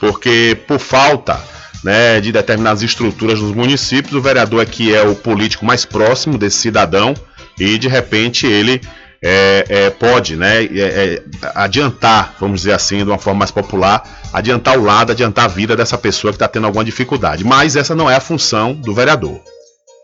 [0.00, 1.40] porque por falta
[1.84, 6.58] né, de determinadas estruturas dos municípios, o vereador aqui é o político mais próximo desse
[6.58, 7.14] cidadão
[7.58, 8.80] e de repente ele
[9.22, 11.22] é, é, pode né, é, é
[11.54, 14.02] adiantar, vamos dizer assim, de uma forma mais popular,
[14.32, 17.44] adiantar o lado, adiantar a vida dessa pessoa que está tendo alguma dificuldade.
[17.44, 19.40] Mas essa não é a função do vereador.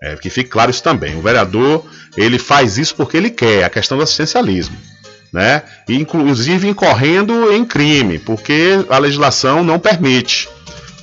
[0.02, 1.16] É, que fique claro isso também.
[1.16, 1.84] O vereador
[2.16, 4.76] ele faz isso porque ele quer, a questão do assistencialismo.
[5.32, 5.62] Né?
[5.88, 10.48] Inclusive incorrendo em crime, porque a legislação não permite.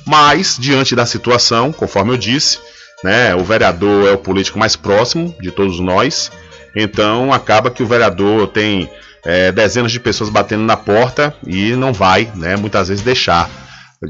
[0.06, 2.58] Mas, diante da situação, conforme eu disse,
[3.02, 3.34] né?
[3.34, 6.30] O vereador é o político mais próximo de todos nós,
[6.74, 8.90] então acaba que o vereador tem
[9.24, 12.56] é, dezenas de pessoas batendo na porta e não vai, né?
[12.56, 13.48] Muitas vezes deixar.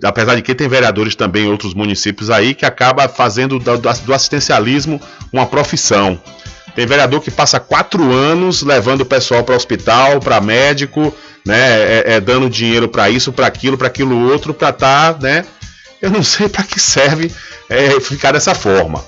[0.03, 5.01] Apesar de que tem vereadores também em outros municípios aí que acaba fazendo do, assistencialismo
[5.31, 6.19] uma profissão.
[6.75, 11.15] Tem vereador que passa quatro anos levando o pessoal para hospital, para médico,
[11.47, 11.83] né?
[11.83, 15.45] É, é, dando dinheiro para isso, para aquilo, para aquilo outro, para estar, tá, né?
[16.01, 17.31] Eu não sei para que serve
[17.69, 19.05] é, ficar dessa forma.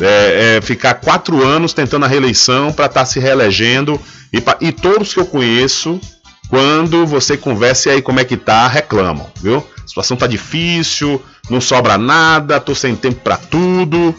[0.00, 4.00] É, é, ficar quatro anos tentando a reeleição para estar tá se reelegendo
[4.32, 6.00] e, pra, e todos que eu conheço,
[6.48, 9.66] quando você conversa e aí como é que tá, reclamam, viu?
[9.84, 14.14] A situação tá difícil, não sobra nada, tô sem tempo para tudo.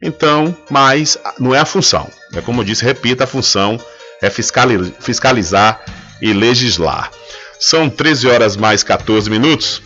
[0.00, 2.08] Então, mas não é a função.
[2.32, 3.80] É como eu disse, repita, a função
[4.22, 5.80] é fiscalizar
[6.20, 7.10] e legislar.
[7.58, 9.82] São 13 horas mais 14 minutos.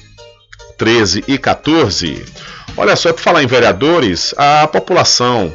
[0.76, 2.24] 13 e 14.
[2.76, 5.54] Olha só, para falar em vereadores, a população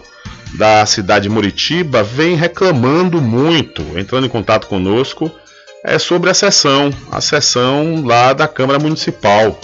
[0.53, 5.32] da cidade de Muritiba vem reclamando muito, entrando em contato conosco,
[5.84, 9.59] é sobre a sessão, a sessão lá da Câmara Municipal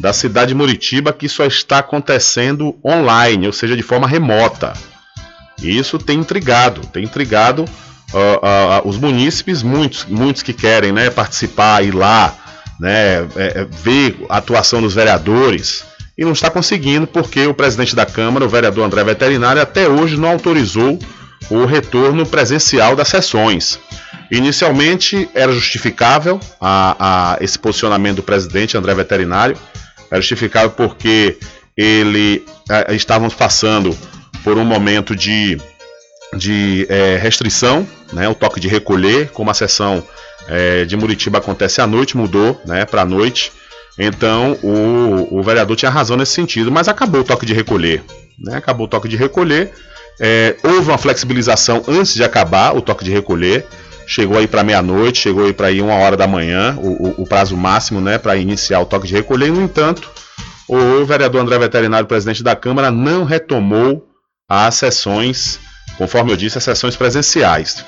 [0.00, 4.72] da cidade de Muritiba que só está acontecendo online, ou seja, de forma remota.
[5.62, 11.10] E isso tem intrigado, tem intrigado uh, uh, os munícipes, muitos, muitos que querem né,
[11.10, 12.34] participar, ir lá,
[12.80, 15.84] né, é, é, ver a atuação dos vereadores,
[16.20, 20.18] e não está conseguindo porque o presidente da Câmara, o vereador André Veterinário, até hoje
[20.18, 20.98] não autorizou
[21.48, 23.80] o retorno presencial das sessões.
[24.30, 29.56] Inicialmente era justificável a, a esse posicionamento do presidente André Veterinário,
[30.10, 31.38] era justificável porque
[31.74, 33.96] ele a, estávamos passando
[34.44, 35.58] por um momento de,
[36.36, 40.06] de é, restrição, né, o toque de recolher, como a sessão
[40.46, 43.52] é, de Muritiba acontece à noite, mudou né, para a noite.
[43.98, 48.02] Então o, o vereador tinha razão nesse sentido, mas acabou o toque de recolher.
[48.38, 49.72] Né, acabou o toque de recolher.
[50.18, 53.66] É, houve uma flexibilização antes de acabar o toque de recolher.
[54.06, 57.26] Chegou aí para meia-noite, chegou aí para aí uma hora da manhã, o, o, o
[57.26, 59.52] prazo máximo né, para iniciar o toque de recolher.
[59.52, 60.10] No entanto,
[60.68, 64.08] o vereador André Veterinário, presidente da Câmara, não retomou
[64.48, 65.60] as sessões,
[65.96, 67.84] conforme eu disse, as sessões presenciais.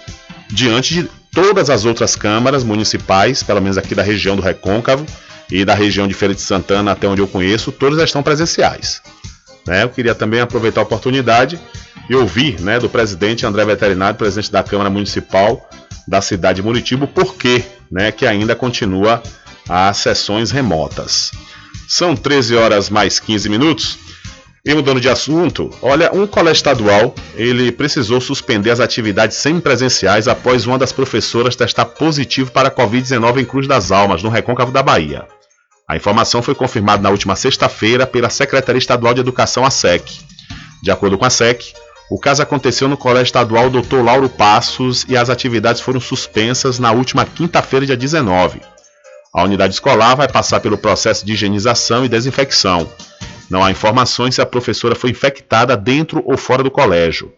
[0.48, 5.04] Diante de todas as outras câmaras municipais, pelo menos aqui da região do Recôncavo
[5.52, 9.02] e da região de Feira de Santana, até onde eu conheço, todas estão presenciais.
[9.66, 9.82] Né?
[9.82, 11.60] Eu queria também aproveitar a oportunidade
[12.08, 15.68] e ouvir né, do presidente André Veterinário, presidente da Câmara Municipal
[16.08, 19.22] da cidade de Muritiba, por que né, que ainda continua
[19.68, 21.30] as sessões remotas.
[21.86, 23.98] São 13 horas mais 15 minutos.
[24.64, 30.66] E mudando de assunto, olha, um colégio estadual, ele precisou suspender as atividades semipresenciais após
[30.66, 34.82] uma das professoras testar positivo para a Covid-19 em Cruz das Almas, no Recôncavo da
[34.82, 35.26] Bahia.
[35.92, 40.02] A informação foi confirmada na última sexta-feira pela Secretaria Estadual de Educação, a SEC.
[40.82, 41.74] De acordo com a SEC,
[42.10, 43.96] o caso aconteceu no Colégio Estadual Dr.
[44.02, 48.62] Lauro Passos e as atividades foram suspensas na última quinta-feira, dia 19.
[49.34, 52.90] A unidade escolar vai passar pelo processo de higienização e desinfecção.
[53.50, 57.30] Não há informações se a professora foi infectada dentro ou fora do colégio.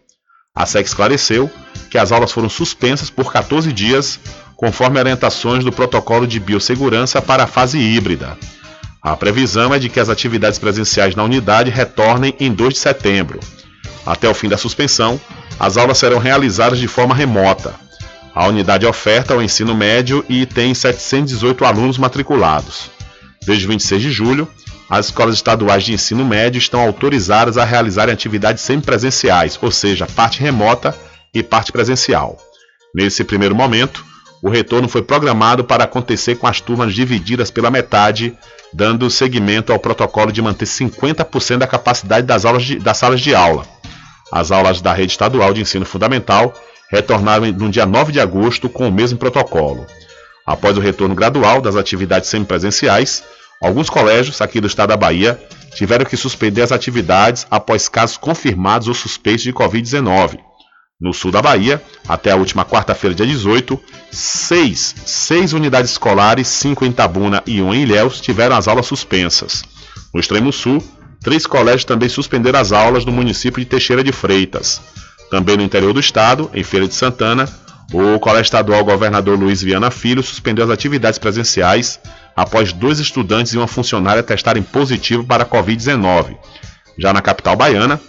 [0.55, 1.51] A SEC esclareceu
[1.91, 4.17] que as aulas foram suspensas por 14 dias,
[4.55, 8.37] conforme orientações do protocolo de biossegurança para a fase híbrida.
[9.01, 13.39] A previsão é de que as atividades presenciais na unidade retornem em 2 de setembro.
[14.05, 15.19] Até o fim da suspensão,
[15.59, 17.75] as aulas serão realizadas de forma remota.
[18.33, 22.89] A unidade oferta o ensino médio e tem 718 alunos matriculados.
[23.45, 24.47] Desde 26 de julho,
[24.89, 30.39] as escolas estaduais de ensino médio estão autorizadas a realizarem atividades semipresenciais, ou seja, parte
[30.39, 30.95] remota
[31.33, 32.37] e parte presencial.
[32.93, 34.05] Nesse primeiro momento,
[34.45, 38.37] o retorno foi programado para acontecer com as turmas divididas pela metade,
[38.71, 43.33] dando seguimento ao protocolo de manter 50% da capacidade das, aulas de, das salas de
[43.33, 43.65] aula.
[44.31, 46.53] As aulas da rede estadual de ensino fundamental
[46.91, 49.85] retornaram no dia 9 de agosto com o mesmo protocolo.
[50.45, 53.23] Após o retorno gradual das atividades semipresenciais,
[53.61, 55.39] Alguns colégios aqui do estado da Bahia
[55.73, 60.39] tiveram que suspender as atividades após casos confirmados ou suspeitos de Covid-19.
[60.99, 63.77] No sul da Bahia, até a última quarta-feira, dia 18,
[64.11, 69.61] seis, seis unidades escolares, cinco em Tabuna e um em Ilhéus, tiveram as aulas suspensas.
[70.13, 70.81] No extremo sul,
[71.21, 74.81] três colégios também suspenderam as aulas no município de Teixeira de Freitas.
[75.29, 77.45] Também no interior do estado, em Feira de Santana,
[77.91, 81.99] o Colégio Estadual Governador Luiz Viana Filho suspendeu as atividades presenciais
[82.37, 86.37] após dois estudantes e uma funcionária testarem positivo para a Covid-19.
[86.97, 87.99] Já na capital baiana,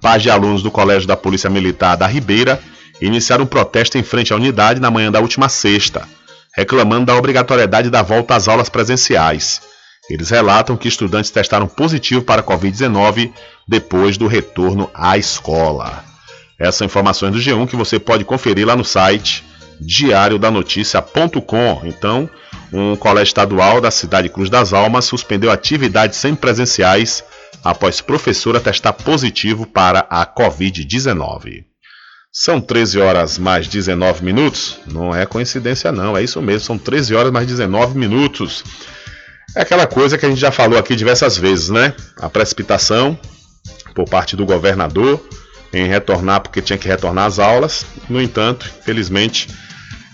[0.00, 2.60] pais de alunos do Colégio da Polícia Militar da Ribeira
[3.00, 6.08] iniciaram um protesto em frente à unidade na manhã da última sexta,
[6.54, 9.60] reclamando da obrigatoriedade da volta às aulas presenciais.
[10.08, 13.32] Eles relatam que estudantes testaram positivo para a Covid-19
[13.66, 16.04] depois do retorno à escola.
[16.58, 19.44] Essas informações do G1 que você pode conferir lá no site
[19.80, 21.82] diariodanoticia.com.
[21.84, 22.30] Então,
[22.72, 27.24] um colégio estadual da cidade Cruz das Almas suspendeu atividades semipresenciais
[27.64, 31.64] após professora testar positivo para a Covid-19.
[32.32, 34.78] São 13 horas mais 19 minutos.
[34.86, 36.16] Não é coincidência, não.
[36.16, 36.60] É isso mesmo.
[36.60, 38.62] São 13 horas mais 19 minutos.
[39.54, 41.94] É aquela coisa que a gente já falou aqui diversas vezes, né?
[42.20, 43.18] A precipitação
[43.94, 45.26] por parte do governador
[45.72, 47.86] em retornar porque tinha que retornar às aulas.
[48.08, 49.48] No entanto, infelizmente,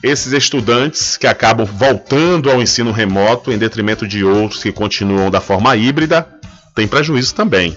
[0.02, 5.40] esses estudantes que acabam voltando ao ensino remoto em detrimento de outros que continuam da
[5.40, 6.26] forma híbrida,
[6.74, 7.76] têm prejuízo também.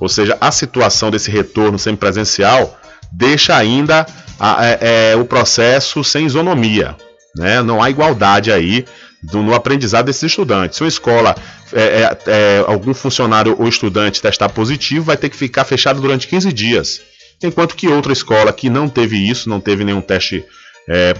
[0.00, 2.78] Ou seja, a situação desse retorno semipresencial
[3.12, 4.06] deixa ainda
[4.38, 6.96] a, é, é, o processo sem isonomia.
[7.36, 7.62] Né?
[7.62, 8.84] Não há igualdade aí
[9.22, 10.76] do, no aprendizado desses estudantes.
[10.76, 11.36] Se uma escola,
[11.72, 16.52] é, é, algum funcionário ou estudante testar positivo, vai ter que ficar fechado durante 15
[16.52, 17.00] dias.
[17.42, 20.44] Enquanto que outra escola que não teve isso, não teve nenhum teste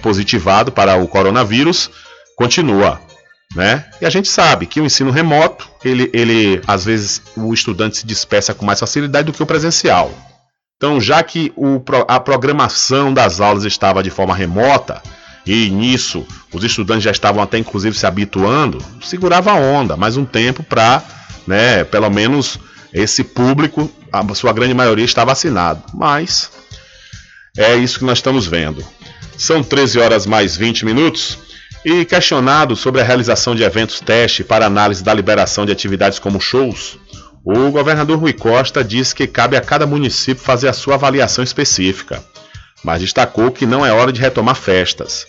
[0.01, 1.89] positivado para o coronavírus,
[2.35, 2.99] continua.
[3.55, 3.85] Né?
[4.01, 8.05] E a gente sabe que o ensino remoto, ele, ele às vezes o estudante se
[8.05, 10.11] dispersa com mais facilidade do que o presencial.
[10.77, 15.01] Então, já que o, a programação das aulas estava de forma remota,
[15.45, 20.25] e nisso os estudantes já estavam até inclusive se habituando, segurava a onda, mais um
[20.25, 21.03] tempo para,
[21.45, 22.57] né, pelo menos
[22.93, 25.83] esse público, a sua grande maioria está vacinado.
[25.93, 26.51] Mas
[27.57, 28.85] é isso que nós estamos vendo.
[29.37, 31.37] São 13 horas mais 20 minutos.
[31.85, 36.39] E questionado sobre a realização de eventos teste para análise da liberação de atividades como
[36.39, 36.97] shows,
[37.43, 42.23] o governador Rui Costa disse que cabe a cada município fazer a sua avaliação específica,
[42.85, 45.27] mas destacou que não é hora de retomar festas.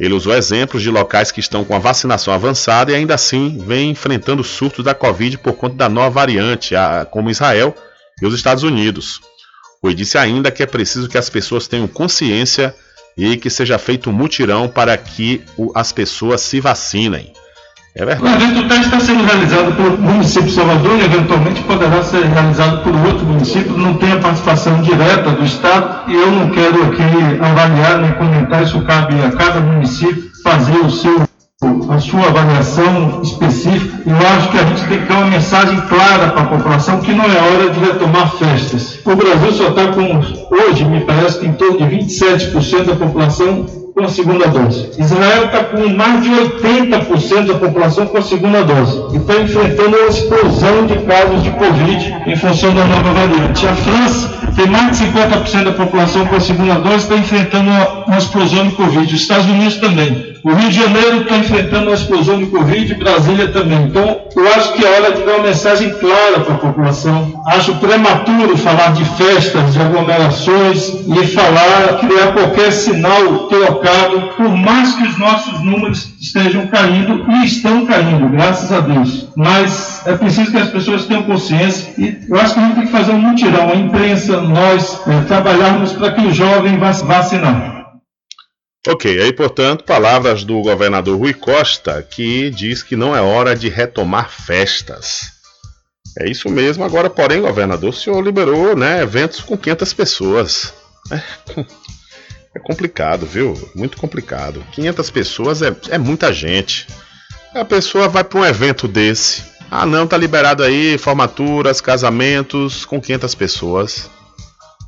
[0.00, 3.90] Ele usou exemplos de locais que estão com a vacinação avançada e ainda assim vem
[3.90, 6.74] enfrentando surtos da Covid por conta da nova variante,
[7.10, 7.74] como Israel
[8.22, 9.20] e os Estados Unidos.
[9.82, 12.74] Rui disse ainda que é preciso que as pessoas tenham consciência
[13.16, 15.42] e que seja feito um mutirão para que
[15.74, 17.32] as pessoas se vacinem.
[17.94, 18.32] É verdade.
[18.32, 22.84] O evento teste está sendo realizado pelo município de Salvador e eventualmente poderá ser realizado
[22.84, 27.02] por outro município, não tem a participação direta do Estado e eu não quero aqui
[27.40, 31.29] avaliar nem comentar, isso cabe a cada município fazer o seu
[31.90, 34.00] a sua avaliação específica.
[34.06, 37.12] Eu acho que a gente tem que dar uma mensagem clara para a população que
[37.12, 38.98] não é hora de retomar festas.
[39.04, 40.20] O Brasil só está com,
[40.54, 44.88] hoje, me parece que em torno de 27% da população com a segunda dose.
[44.98, 49.96] Israel está com mais de 80% da população com a segunda dose e está enfrentando
[49.98, 53.66] uma explosão de casos de Covid em função da nova variante.
[53.66, 58.04] A França tem mais de 50% da população com a segunda dose está enfrentando uma,
[58.06, 59.14] uma explosão de Covid.
[59.14, 60.29] Os Estados Unidos também.
[60.42, 63.82] O Rio de Janeiro está enfrentando uma explosão de Covid, Brasília também.
[63.84, 67.42] Então, eu acho que é hora de dar uma mensagem clara para a população.
[67.46, 74.94] Acho prematuro falar de festas, de aglomerações e falar, criar qualquer sinal trocado, por mais
[74.94, 79.28] que os nossos números estejam caindo e estão caindo, graças a Deus.
[79.36, 82.86] Mas é preciso que as pessoas tenham consciência e eu acho que a gente tem
[82.86, 87.79] que fazer um mutirão, a imprensa, nós, é, trabalharmos para que o jovem vá vacinar.
[88.88, 93.68] Ok, aí portanto, palavras do governador Rui Costa, que diz que não é hora de
[93.68, 95.32] retomar festas.
[96.18, 100.74] É isso mesmo, agora, porém, governador, o senhor liberou né, eventos com 500 pessoas.
[101.10, 101.22] É,
[102.56, 103.54] é complicado, viu?
[103.74, 104.64] Muito complicado.
[104.72, 106.86] 500 pessoas é, é muita gente.
[107.54, 109.42] A pessoa vai para um evento desse.
[109.70, 114.10] Ah, não, tá liberado aí formaturas, casamentos com 500 pessoas.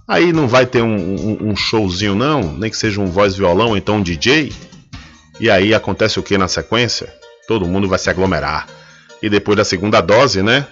[0.06, 3.76] Aí não vai ter um, um, um, showzinho, não, nem que seja um voz violão,
[3.76, 4.52] então um DJ.
[5.40, 7.12] E aí acontece o que na sequência?
[7.46, 8.66] Todo mundo vai se aglomerar.
[9.22, 10.66] E depois da segunda dose, né?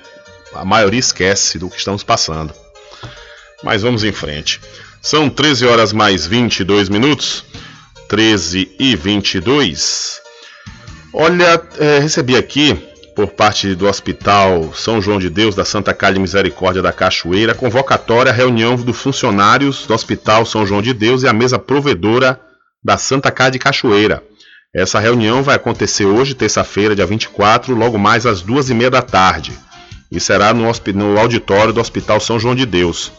[0.54, 2.52] A maioria esquece do que estamos passando.
[3.62, 4.60] Mas vamos em frente.
[5.00, 7.44] São 13 horas mais 22 minutos.
[8.08, 10.20] 13 e 22.
[11.12, 12.76] Olha, é, recebi aqui
[13.14, 17.54] por parte do Hospital São João de Deus da Santa Casa de Misericórdia da Cachoeira,
[17.54, 22.40] convocatória reunião dos funcionários do Hospital São João de Deus e a mesa provedora
[22.82, 24.22] da Santa Casa de Cachoeira.
[24.74, 29.02] Essa reunião vai acontecer hoje, terça-feira, dia 24, logo mais às duas e meia da
[29.02, 29.52] tarde,
[30.10, 33.12] e será no, no auditório do Hospital São João de Deus.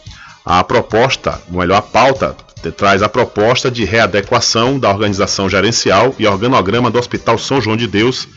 [0.44, 2.34] A proposta, ou melhor, a pauta,
[2.76, 7.86] traz a proposta de readequação da organização gerencial e organograma do Hospital São João de
[7.86, 8.28] Deus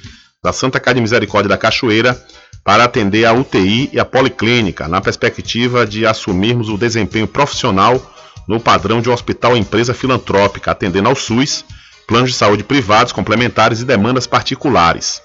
[0.46, 2.24] da Santa Casa de Misericórdia da Cachoeira
[2.64, 8.00] para atender a UTI e a policlínica, na perspectiva de assumirmos o desempenho profissional
[8.48, 11.66] no padrão de um hospital empresa filantrópica, atendendo ao SUS,
[12.08, 15.20] planos de saúde privados, complementares e demandas particulares.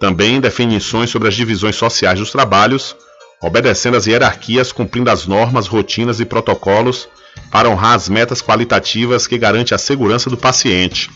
[0.00, 2.96] Também definições sobre as divisões sociais dos trabalhos,
[3.40, 7.08] obedecendo às hierarquias, cumprindo as normas, rotinas e protocolos
[7.52, 11.08] para honrar as metas qualitativas que garantem a segurança do paciente.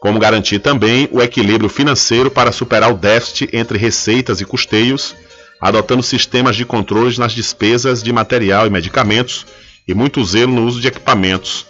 [0.00, 5.14] Como garantir também o equilíbrio financeiro para superar o déficit entre receitas e custeios,
[5.60, 9.46] adotando sistemas de controles nas despesas de material e medicamentos
[9.86, 11.66] e muito zelo no uso de equipamentos.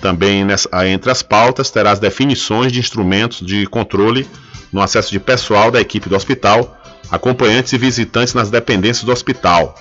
[0.00, 4.28] Também nessa, entre as pautas terá as definições de instrumentos de controle
[4.72, 6.76] no acesso de pessoal da equipe do hospital,
[7.08, 9.76] acompanhantes e visitantes nas dependências do hospital.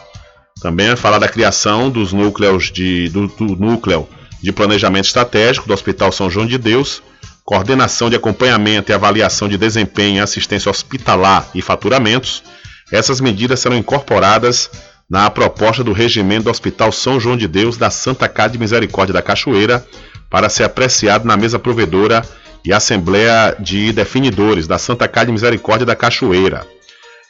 [0.61, 4.07] Também vai falar da criação dos núcleos de, do, do núcleo
[4.44, 7.02] de planejamento estratégico do Hospital São João de Deus,
[7.49, 12.43] coordenação de acompanhamento e avaliação de desempenho e assistência hospitalar e faturamentos.
[12.91, 14.69] Essas medidas serão incorporadas
[15.09, 19.13] na proposta do regimento do Hospital São João de Deus da Santa Casa de Misericórdia
[19.13, 19.84] da Cachoeira
[20.30, 22.23] para ser apreciado na mesa provedora
[22.63, 26.67] e Assembleia de Definidores da Santa Casa de Misericórdia da Cachoeira.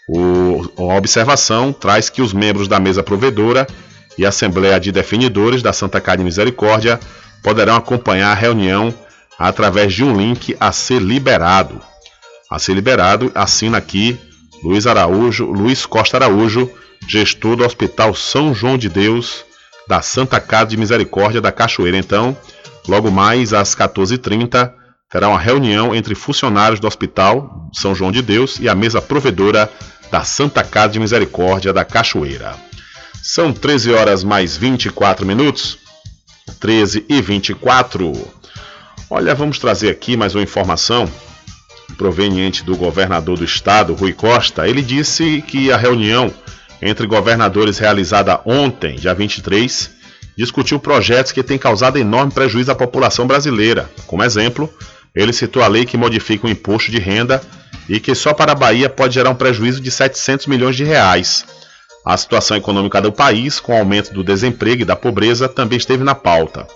[0.09, 3.65] O, a observação traz que os membros da mesa provedora
[4.17, 6.99] e Assembleia de Definidores da Santa Casa de Misericórdia
[7.41, 8.93] poderão acompanhar a reunião
[9.39, 11.81] através de um link a ser liberado.
[12.51, 14.19] A ser liberado, assina aqui
[14.61, 16.69] Luiz Araújo, Luiz Costa Araújo,
[17.07, 19.45] gestor do Hospital São João de Deus
[19.87, 21.97] da Santa Casa de Misericórdia da Cachoeira.
[21.97, 22.37] Então,
[22.87, 24.73] logo mais às 14h30,
[25.09, 29.71] terá uma reunião entre funcionários do Hospital São João de Deus e a mesa provedora
[30.11, 32.55] da Santa Casa de Misericórdia da Cachoeira.
[33.21, 35.77] São 13 horas mais 24 minutos.
[36.59, 38.13] 13 e 24.
[39.11, 41.09] Olha, vamos trazer aqui mais uma informação
[41.97, 44.67] proveniente do governador do estado, Rui Costa.
[44.67, 46.31] Ele disse que a reunião
[46.79, 49.89] entre governadores realizada ontem, dia 23,
[50.37, 53.89] discutiu projetos que têm causado enorme prejuízo à população brasileira.
[54.05, 54.71] Como exemplo,
[55.15, 57.41] ele citou a lei que modifica o imposto de renda
[57.89, 61.45] e que só para a Bahia pode gerar um prejuízo de 700 milhões de reais.
[62.05, 66.03] A situação econômica do país, com o aumento do desemprego e da pobreza, também esteve
[66.03, 66.67] na pauta.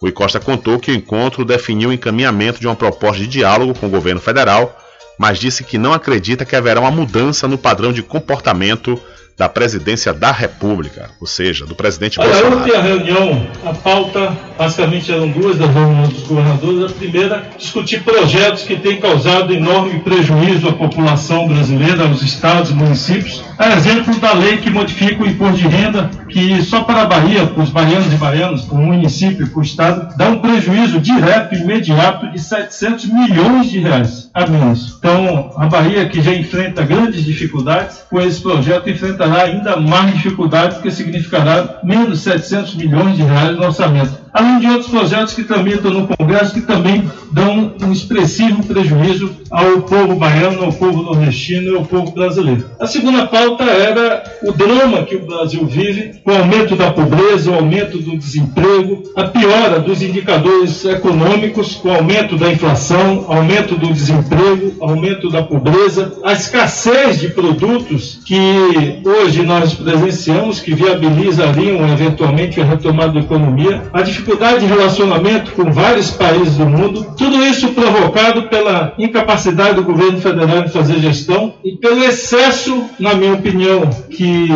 [0.00, 3.86] Rui Costa contou que o encontro definiu o encaminhamento de uma proposta de diálogo com
[3.86, 4.78] o governo federal,
[5.18, 9.00] mas disse que não acredita que haverá uma mudança no padrão de comportamento
[9.38, 12.58] da presidência da República, ou seja, do presidente Olha, Bolsonaro.
[12.58, 16.90] ontem a reunião, a pauta, basicamente eram duas das reuniões dos governadores.
[16.90, 22.74] A primeira, discutir projetos que têm causado enorme prejuízo à população brasileira, aos estados e
[22.74, 23.44] municípios.
[23.56, 27.46] A exemplo da lei que modifica o imposto de renda, que só para a Bahia,
[27.46, 30.98] para os baianos e baianas, para o município e para o estado, dá um prejuízo
[30.98, 34.96] direto e imediato de 700 milhões de reais a menos.
[34.98, 38.88] Então, a Bahia, que já enfrenta grandes dificuldades, com esse projeto
[39.28, 44.27] enfrentará ainda mais dificuldades, porque significará menos 700 milhões de reais no orçamento.
[44.32, 49.82] Além de outros projetos que tramitam no Congresso, que também dão um expressivo prejuízo ao
[49.82, 52.64] povo baiano, ao povo nordestino e ao povo brasileiro.
[52.78, 57.50] A segunda pauta era o drama que o Brasil vive, com o aumento da pobreza,
[57.50, 63.76] o aumento do desemprego, a piora dos indicadores econômicos, com o aumento da inflação, aumento
[63.76, 71.88] do desemprego, aumento da pobreza, a escassez de produtos que hoje nós presenciamos, que viabilizariam
[71.88, 77.44] eventualmente a retomada da economia, a dificuldade de relacionamento com vários países do mundo, tudo
[77.44, 83.34] isso provocado pela incapacidade do governo federal de fazer gestão e pelo excesso, na minha
[83.34, 84.48] opinião, que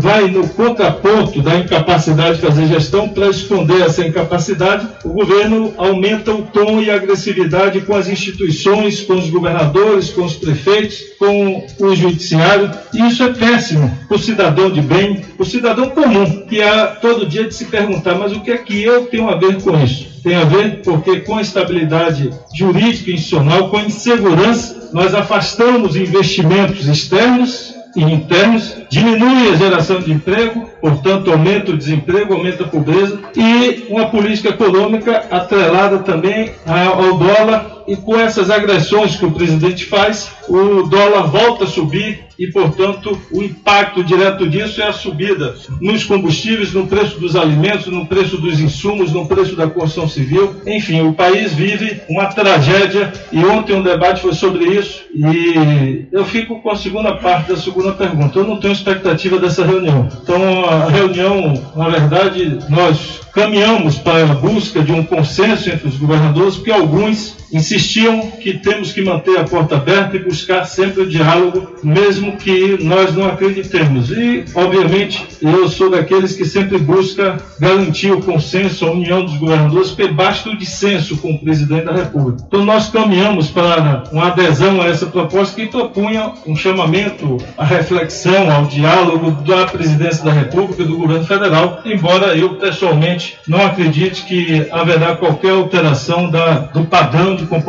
[0.00, 6.32] vai no contraponto da incapacidade de fazer gestão, para esconder essa incapacidade, o governo aumenta
[6.32, 11.66] o tom e a agressividade com as instituições, com os governadores, com os prefeitos, com
[11.80, 16.62] o judiciário, e isso é péssimo para o cidadão de bem, o cidadão comum, que
[16.62, 19.60] há todo dia de se perguntar, mas o que é que eu tenho a ver
[19.62, 20.06] com isso?
[20.22, 25.96] Tem a ver porque com a estabilidade jurídica e institucional, com a insegurança, nós afastamos
[25.96, 32.68] investimentos externos e internos, diminui a geração de emprego, portanto aumenta o desemprego, aumenta a
[32.68, 39.30] pobreza e uma política econômica atrelada também ao dólar e com essas agressões que o
[39.30, 44.92] presidente faz, o dólar volta a subir e, portanto, o impacto direto disso é a
[44.92, 50.08] subida nos combustíveis, no preço dos alimentos, no preço dos insumos, no preço da construção
[50.08, 50.54] civil.
[50.66, 56.24] Enfim, o país vive uma tragédia e ontem um debate foi sobre isso e eu
[56.24, 58.38] fico com a segunda parte da segunda pergunta.
[58.38, 60.08] Eu não tenho expectativa dessa reunião.
[60.22, 65.96] Então, a reunião, na verdade, nós caminhamos para a busca de um consenso entre os
[65.96, 67.36] governadores, porque alguns
[67.72, 72.82] insistiam que temos que manter a porta aberta e buscar sempre o diálogo, mesmo que
[72.82, 74.10] nós não acreditemos.
[74.10, 79.94] E, obviamente, eu sou daqueles que sempre busca garantir o consenso, a união dos governadores,
[79.96, 82.44] debaixo do dissenso com o presidente da República.
[82.46, 88.50] Então, nós caminhamos para uma adesão a essa proposta que propunha um chamamento à reflexão,
[88.50, 94.66] ao diálogo da presidência da República do governo federal, embora eu pessoalmente não acredite que
[94.70, 97.61] haverá qualquer alteração da, do padrão de comportamento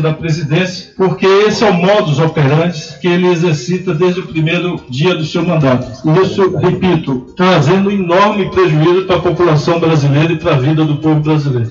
[0.00, 5.14] da presidência, porque esse é o modus operandi que ele exercita desde o primeiro dia
[5.14, 5.86] do seu mandato.
[6.22, 11.20] Isso, repito, trazendo enorme prejuízo para a população brasileira e para a vida do povo
[11.20, 11.70] brasileiro.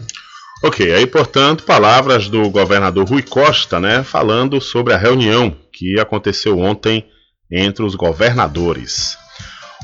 [0.64, 6.58] Ok, aí portanto, palavras do governador Rui Costa, né, falando sobre a reunião que aconteceu
[6.58, 7.06] ontem
[7.52, 9.18] entre os governadores.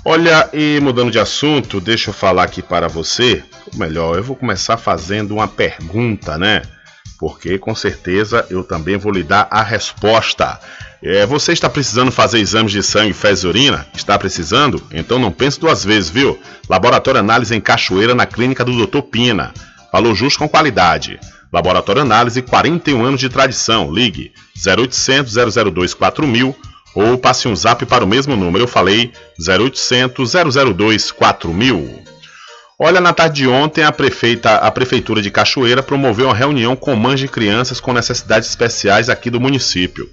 [0.05, 3.41] Olha, e mudando de assunto, deixa eu falar aqui para você,
[3.71, 6.61] ou melhor, eu vou começar fazendo uma pergunta, né?
[7.23, 10.59] Porque com certeza eu também vou lhe dar a resposta.
[11.01, 13.87] É, você está precisando fazer exames de sangue, fezes e urina?
[13.95, 14.83] Está precisando?
[14.91, 16.37] Então não pense duas vezes, viu?
[16.67, 19.03] Laboratório Análise em Cachoeira, na clínica do Dr.
[19.03, 19.53] Pina.
[19.89, 21.17] Valor justo com qualidade.
[21.49, 23.89] Laboratório Análise, 41 anos de tradição.
[23.89, 24.33] Ligue
[24.67, 25.33] 0800
[25.71, 26.53] 002 4000
[26.93, 28.65] ou passe um zap para o mesmo número.
[28.65, 30.33] Eu falei 0800
[30.75, 32.03] 002 4000.
[32.79, 36.95] Olha, na tarde de ontem, a, prefeita, a Prefeitura de Cachoeira promoveu uma reunião com
[36.95, 40.09] mães de crianças com necessidades especiais aqui do município.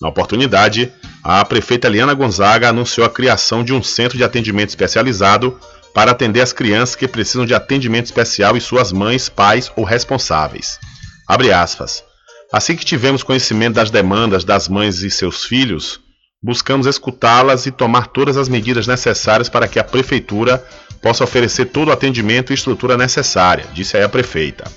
[0.00, 5.58] Na oportunidade, a prefeita Eliana Gonzaga anunciou a criação de um centro de atendimento especializado
[5.94, 10.78] para atender as crianças que precisam de atendimento especial e suas mães, pais ou responsáveis.
[11.26, 12.04] Abre aspas.
[12.52, 16.00] Assim que tivemos conhecimento das demandas das mães e seus filhos,
[16.42, 20.62] buscamos escutá-las e tomar todas as medidas necessárias para que a prefeitura
[21.02, 24.70] possa oferecer todo o atendimento e estrutura necessária, disse aí a prefeita.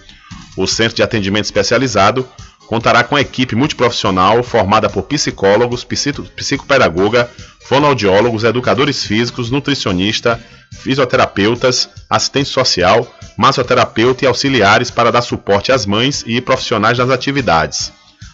[0.57, 2.27] O centro de atendimento especializado
[2.67, 7.29] contará com equipe multiprofissional formada por psicólogos, psicopedagoga,
[7.67, 10.43] fonoaudiólogos, educadores físicos, nutricionista,
[10.79, 13.07] fisioterapeutas, assistente social,
[13.37, 17.91] massoterapeuta e auxiliares para dar suporte às mães e profissionais das atividades.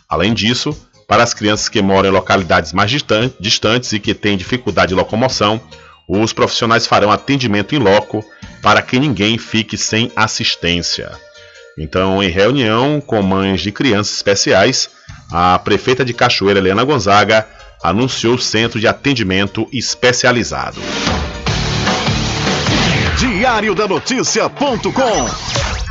[0.07, 0.75] Além disso,
[1.07, 2.89] para as crianças que moram em localidades mais
[3.39, 5.59] distantes e que têm dificuldade de locomoção,
[6.07, 8.23] os profissionais farão atendimento em loco
[8.61, 11.11] para que ninguém fique sem assistência.
[11.77, 14.89] Então, em reunião com mães de crianças especiais,
[15.31, 17.47] a prefeita de Cachoeira, Helena Gonzaga,
[17.81, 20.79] anunciou o centro de atendimento especializado.
[23.17, 25.90] Diário da Notícia.com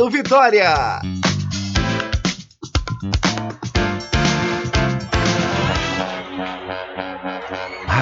[0.09, 1.01] Vitória.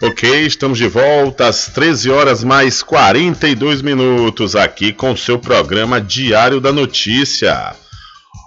[0.00, 6.00] Ok, estamos de volta às 13 horas mais 42 minutos aqui com o seu programa
[6.00, 7.74] Diário da Notícia.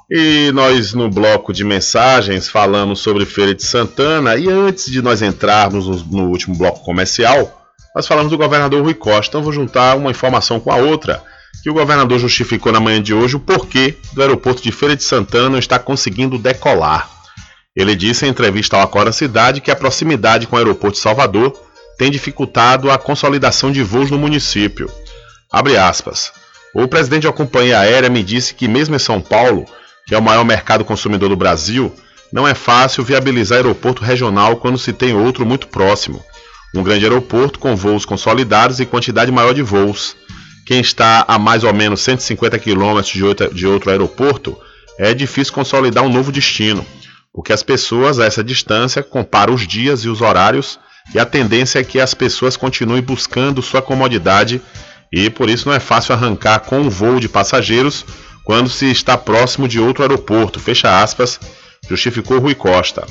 [0.10, 5.22] E nós no bloco de mensagens falamos sobre Feira de Santana e antes de nós
[5.22, 7.62] entrarmos no, no último bloco comercial,
[7.94, 9.32] nós falamos do governador Rui Costa.
[9.32, 11.22] Então vou juntar uma informação com a outra,
[11.62, 15.04] que o governador justificou na manhã de hoje o porquê do aeroporto de Feira de
[15.04, 17.21] Santana não está conseguindo decolar.
[17.74, 21.54] Ele disse em entrevista ao Acorda Cidade que a proximidade com o aeroporto de Salvador
[21.98, 24.92] tem dificultado a consolidação de voos no município.
[25.50, 26.34] Abre aspas.
[26.76, 29.66] O presidente da companhia aérea me disse que mesmo em São Paulo,
[30.06, 31.94] que é o maior mercado consumidor do Brasil,
[32.32, 36.22] não é fácil viabilizar aeroporto regional quando se tem outro muito próximo.
[36.76, 40.18] Um grande aeroporto com voos consolidados e quantidade maior de voos.
[40.66, 43.14] Quem está a mais ou menos 150 quilômetros
[43.54, 44.58] de outro aeroporto,
[44.98, 46.86] é difícil consolidar um novo destino
[47.34, 50.80] porque as pessoas a essa distância comparam os dias e os horários
[51.14, 54.62] e a tendência é que as pessoas continuem buscando sua comodidade
[55.12, 58.06] e por isso não é fácil arrancar com um voo de passageiros
[58.44, 61.40] quando se está próximo de outro aeroporto, fecha aspas,
[61.90, 63.06] justificou Rui Costa.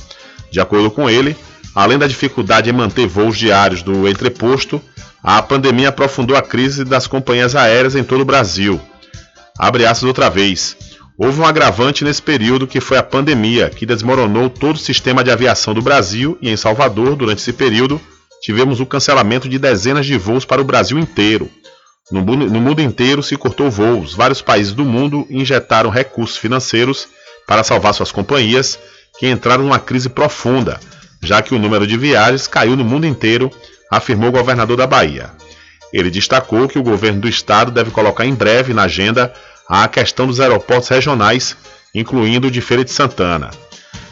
[0.51, 1.37] De acordo com ele,
[1.75, 4.83] além da dificuldade em manter voos diários do entreposto,
[5.23, 8.81] a pandemia aprofundou a crise das companhias aéreas em todo o Brasil.
[9.59, 10.77] Abre aspas outra vez.
[11.23, 15.31] Houve um agravante nesse período que foi a pandemia, que desmoronou todo o sistema de
[15.31, 18.01] aviação do Brasil e em Salvador, durante esse período,
[18.41, 21.51] tivemos o cancelamento de dezenas de voos para o Brasil inteiro.
[22.11, 27.07] No mundo, inteiro se cortou voos, vários países do mundo injetaram recursos financeiros
[27.47, 28.79] para salvar suas companhias,
[29.19, 30.81] que entraram numa crise profunda,
[31.23, 33.51] já que o número de viagens caiu no mundo inteiro,
[33.91, 35.33] afirmou o governador da Bahia.
[35.93, 39.35] Ele destacou que o governo do estado deve colocar em breve na agenda
[39.71, 41.57] a questão dos aeroportos regionais,
[41.95, 43.53] incluindo o de Feira de Santana.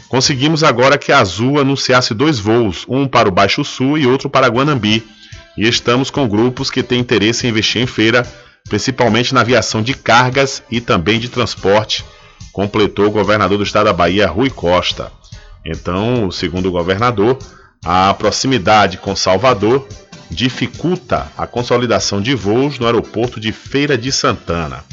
[0.07, 4.29] Conseguimos agora que a Azul anunciasse dois voos, um para o Baixo Sul e outro
[4.29, 5.05] para Guanambi,
[5.57, 8.25] e estamos com grupos que têm interesse em investir em feira,
[8.69, 12.05] principalmente na aviação de cargas e também de transporte,
[12.53, 15.11] completou o governador do estado da Bahia, Rui Costa.
[15.65, 17.37] Então, segundo o governador,
[17.83, 19.85] a proximidade com Salvador
[20.31, 24.85] dificulta a consolidação de voos no aeroporto de Feira de Santana.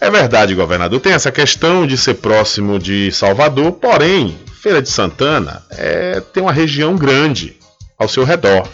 [0.00, 5.62] É verdade, governador, tem essa questão de ser próximo de Salvador, porém, Feira de Santana
[5.70, 7.56] é, tem uma região grande
[7.98, 8.66] ao seu redor.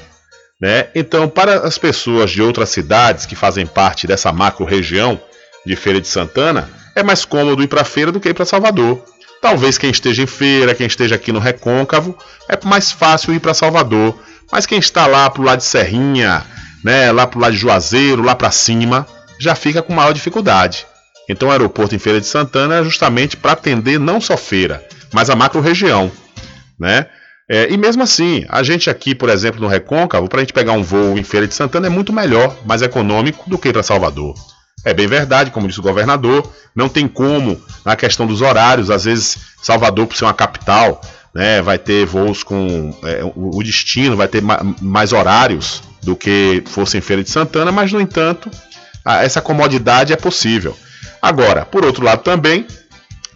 [0.61, 0.89] Né?
[0.95, 5.21] Então, para as pessoas de outras cidades que fazem parte dessa macro-região
[5.67, 8.45] de Feira de Santana, é mais cômodo ir para a feira do que ir para
[8.45, 9.03] Salvador.
[9.41, 12.17] Talvez quem esteja em feira, quem esteja aqui no Recôncavo,
[12.49, 14.17] é mais fácil ir para Salvador.
[14.53, 16.45] Mas quem está lá pro lado de Serrinha,
[16.85, 19.07] né, lá pro lado de Juazeiro, lá para cima,
[19.39, 20.87] já fica com maior dificuldade.
[21.31, 25.31] Então o aeroporto em Feira de Santana é justamente para atender não só feira, mas
[25.31, 26.11] a macro-região.
[26.77, 27.07] Né?
[27.49, 30.73] É, e mesmo assim, a gente aqui, por exemplo, no Recôncavo, para a gente pegar
[30.73, 34.35] um voo em Feira de Santana é muito melhor, mais econômico do que para Salvador.
[34.85, 39.05] É bem verdade, como disse o governador, não tem como, na questão dos horários, às
[39.05, 41.01] vezes Salvador, por ser uma capital,
[41.33, 42.93] né, vai ter voos com.
[43.05, 47.71] É, o destino vai ter ma mais horários do que fosse em Feira de Santana,
[47.71, 48.51] mas, no entanto,
[49.05, 50.77] a, essa comodidade é possível.
[51.23, 52.67] Agora, por outro lado também,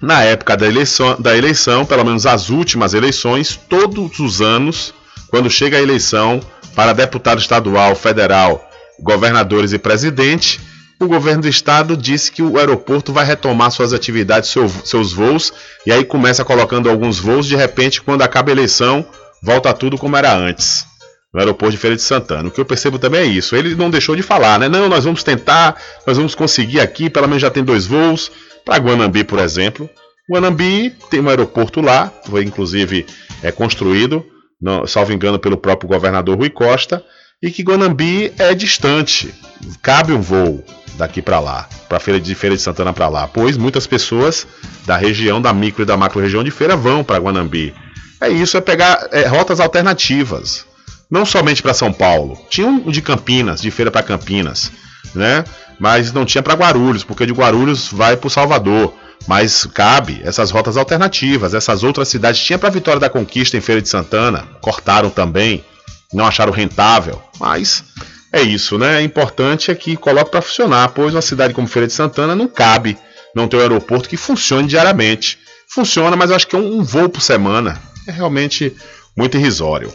[0.00, 4.94] na época da eleição, da eleição, pelo menos as últimas eleições, todos os anos,
[5.28, 6.40] quando chega a eleição
[6.74, 8.68] para deputado estadual, federal,
[9.00, 10.60] governadores e presidente,
[11.00, 15.52] o governo do estado disse que o aeroporto vai retomar suas atividades, seu, seus voos,
[15.84, 19.04] e aí começa colocando alguns voos, de repente, quando acaba a eleição,
[19.42, 20.86] volta tudo como era antes
[21.34, 22.48] no aeroporto de Feira de Santana.
[22.48, 23.56] O que eu percebo também é isso.
[23.56, 24.68] Ele não deixou de falar, né?
[24.68, 25.74] Não, nós vamos tentar,
[26.06, 28.30] nós vamos conseguir aqui, pelo menos já tem dois voos
[28.64, 29.90] para Guanambi, por exemplo.
[30.30, 33.04] Guanambi tem um aeroporto lá, foi inclusive
[33.42, 34.24] é construído,
[34.62, 37.04] não, salvo engano, pelo próprio governador Rui Costa,
[37.42, 39.34] e que Guanambi é distante,
[39.82, 40.64] cabe um voo
[40.96, 44.46] daqui para lá, para feira de Feira de Santana para lá, pois muitas pessoas
[44.86, 47.74] da região da micro e da macro região de feira vão para Guanambi.
[48.20, 50.64] É isso, é pegar é, rotas alternativas
[51.14, 52.36] não somente para São Paulo.
[52.50, 54.72] Tinha um de Campinas, de feira para Campinas,
[55.14, 55.44] né?
[55.78, 58.92] Mas não tinha para Guarulhos, porque de Guarulhos vai para Salvador.
[59.28, 62.42] Mas cabe essas rotas alternativas, essas outras cidades.
[62.42, 65.64] Tinha para Vitória da Conquista em Feira de Santana, cortaram também,
[66.12, 67.22] não acharam rentável.
[67.38, 67.84] Mas
[68.32, 69.00] é isso, né?
[69.00, 72.48] É importante é que coloque para funcionar, pois uma cidade como Feira de Santana não
[72.48, 72.98] cabe
[73.36, 75.38] não ter um aeroporto que funcione diariamente.
[75.68, 77.80] Funciona, mas acho que é um voo por semana.
[78.06, 78.76] É realmente
[79.16, 79.92] muito irrisório.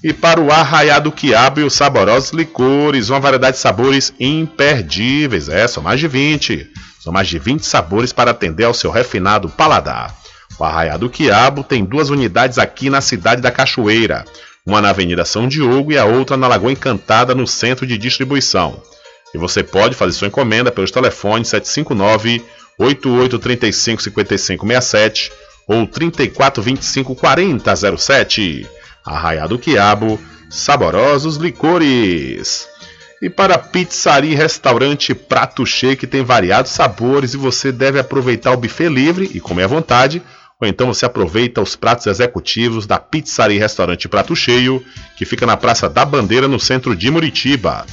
[0.01, 5.49] E para o arraiado quiabo e os saborosos licores, uma variedade de sabores imperdíveis.
[5.49, 6.67] É, são mais de 20.
[6.99, 10.15] São mais de 20 sabores para atender ao seu refinado paladar.
[10.57, 14.25] O Arraiado Quiabo tem duas unidades aqui na cidade da Cachoeira,
[14.65, 18.81] uma na Avenida São Diogo e a outra na Lagoa Encantada, no centro de distribuição.
[19.33, 22.43] E você pode fazer sua encomenda pelos telefones 759
[22.79, 25.31] 8835 5567
[25.67, 28.67] ou 3425 4007.
[29.05, 30.19] Arraiado Quiabo,
[30.49, 32.67] saborosos licores.
[33.21, 38.53] E para pizzaria e restaurante Prato Cheio que tem variados sabores e você deve aproveitar
[38.53, 40.23] o buffet livre e comer à vontade,
[40.59, 44.83] ou então você aproveita os pratos executivos da pizzaria e restaurante Prato Cheio,
[45.17, 47.85] que fica na Praça da Bandeira no centro de Muritiba.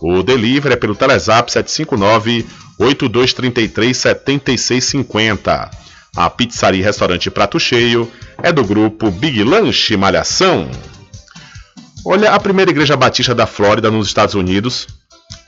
[0.00, 2.46] O delivery é pelo Telezap 759
[2.78, 5.70] 8233 7650.
[6.16, 8.10] A pizzaria e restaurante Prato Cheio
[8.42, 10.70] é do grupo Big Lanche Malhação.
[12.04, 14.86] Olha, a primeira igreja batista da Flórida, nos Estados Unidos,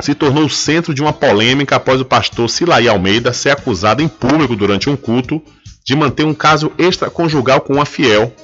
[0.00, 4.08] se tornou o centro de uma polêmica após o pastor Silaí Almeida ser acusado em
[4.08, 5.42] público durante um culto
[5.84, 8.34] de manter um caso extraconjugal com uma fiel.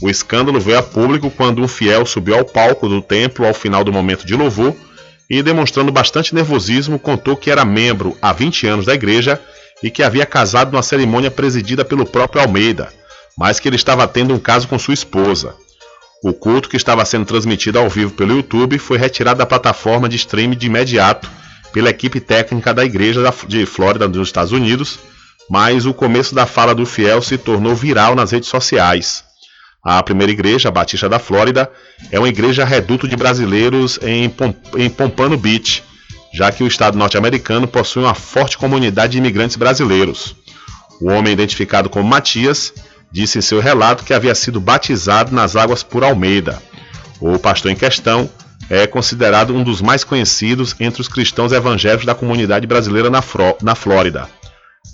[0.00, 3.82] O escândalo veio a público quando um fiel subiu ao palco do templo ao final
[3.82, 4.74] do momento de louvor
[5.28, 9.40] e, demonstrando bastante nervosismo, contou que era membro há 20 anos da igreja
[9.82, 12.88] e que havia casado numa cerimônia presidida pelo próprio Almeida,
[13.36, 15.54] mas que ele estava tendo um caso com sua esposa.
[16.24, 20.16] O culto, que estava sendo transmitido ao vivo pelo YouTube, foi retirado da plataforma de
[20.16, 21.30] streaming de imediato
[21.72, 24.98] pela equipe técnica da igreja de Flórida, nos Estados Unidos,
[25.48, 29.27] mas o começo da fala do fiel se tornou viral nas redes sociais.
[29.82, 31.70] A primeira igreja, a Batista da Flórida,
[32.10, 34.32] é uma igreja reduto de brasileiros em,
[34.76, 35.82] em Pompano Beach,
[36.34, 40.34] já que o estado norte-americano possui uma forte comunidade de imigrantes brasileiros.
[41.00, 42.72] O homem identificado como Matias
[43.10, 46.60] disse em seu relato que havia sido batizado nas águas por Almeida.
[47.20, 48.28] O pastor em questão
[48.68, 53.22] é considerado um dos mais conhecidos entre os cristãos evangélicos da comunidade brasileira na,
[53.62, 54.28] na Flórida.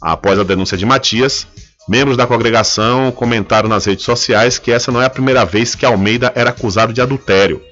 [0.00, 1.46] Após a denúncia de Matias,
[1.86, 5.84] Membros da congregação comentaram nas redes sociais que essa não é a primeira vez que
[5.84, 7.62] Almeida era acusado de adultério,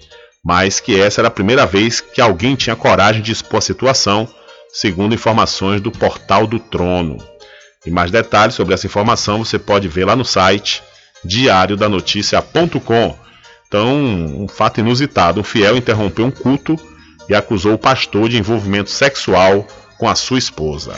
[0.44, 4.28] mas que essa era a primeira vez que alguém tinha coragem de expor a situação,
[4.70, 7.16] segundo informações do Portal do Trono.
[7.86, 10.82] E mais detalhes sobre essa informação você pode ver lá no site
[11.24, 13.16] diariodanoticia.com.
[13.66, 16.78] Então, um fato inusitado: um fiel interrompeu um culto
[17.28, 19.66] e acusou o pastor de envolvimento sexual
[19.98, 20.92] com a sua esposa.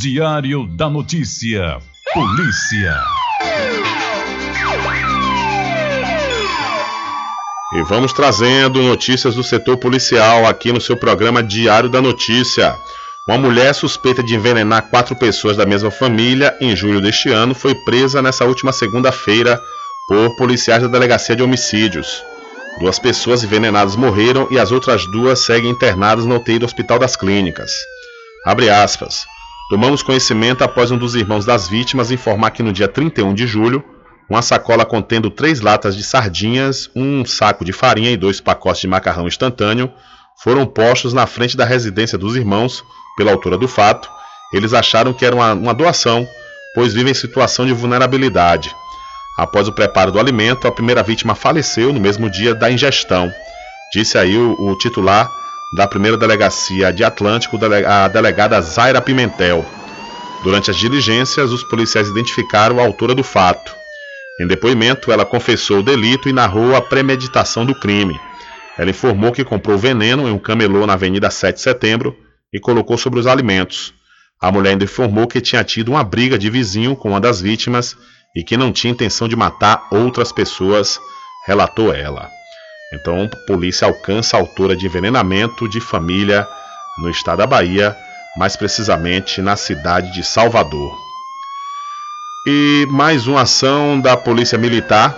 [0.00, 1.76] Diário da Notícia.
[2.14, 2.98] Polícia.
[7.74, 12.74] E vamos trazendo notícias do setor policial aqui no seu programa Diário da Notícia.
[13.28, 17.74] Uma mulher suspeita de envenenar quatro pessoas da mesma família em julho deste ano foi
[17.84, 19.60] presa nessa última segunda-feira
[20.08, 22.24] por policiais da Delegacia de Homicídios.
[22.80, 27.16] Duas pessoas envenenadas morreram e as outras duas seguem internadas no UTI do Hospital das
[27.16, 27.70] Clínicas.
[28.46, 29.26] Abre aspas.
[29.70, 33.84] Tomamos conhecimento após um dos irmãos das vítimas informar que no dia 31 de julho,
[34.28, 38.88] uma sacola contendo três latas de sardinhas, um saco de farinha e dois pacotes de
[38.88, 39.88] macarrão instantâneo
[40.42, 42.82] foram postos na frente da residência dos irmãos
[43.16, 44.10] pela altura do fato.
[44.52, 46.26] Eles acharam que era uma, uma doação,
[46.74, 48.74] pois vivem em situação de vulnerabilidade.
[49.38, 53.32] Após o preparo do alimento, a primeira vítima faleceu no mesmo dia da ingestão,
[53.94, 55.30] disse aí o, o titular
[55.72, 59.64] da primeira delegacia de Atlântico, a delegada Zaira Pimentel.
[60.42, 63.74] Durante as diligências, os policiais identificaram a autora do fato.
[64.40, 68.18] Em depoimento, ela confessou o delito e narrou a premeditação do crime.
[68.76, 72.16] Ela informou que comprou veneno em um camelô na Avenida 7 de Setembro
[72.52, 73.92] e colocou sobre os alimentos.
[74.40, 77.96] A mulher ainda informou que tinha tido uma briga de vizinho com uma das vítimas
[78.34, 80.98] e que não tinha intenção de matar outras pessoas,
[81.46, 82.39] relatou ela.
[82.92, 86.46] Então, a polícia alcança a autora de envenenamento de família
[86.98, 87.96] no estado da Bahia,
[88.36, 90.98] mais precisamente na cidade de Salvador.
[92.44, 95.16] E mais uma ação da Polícia Militar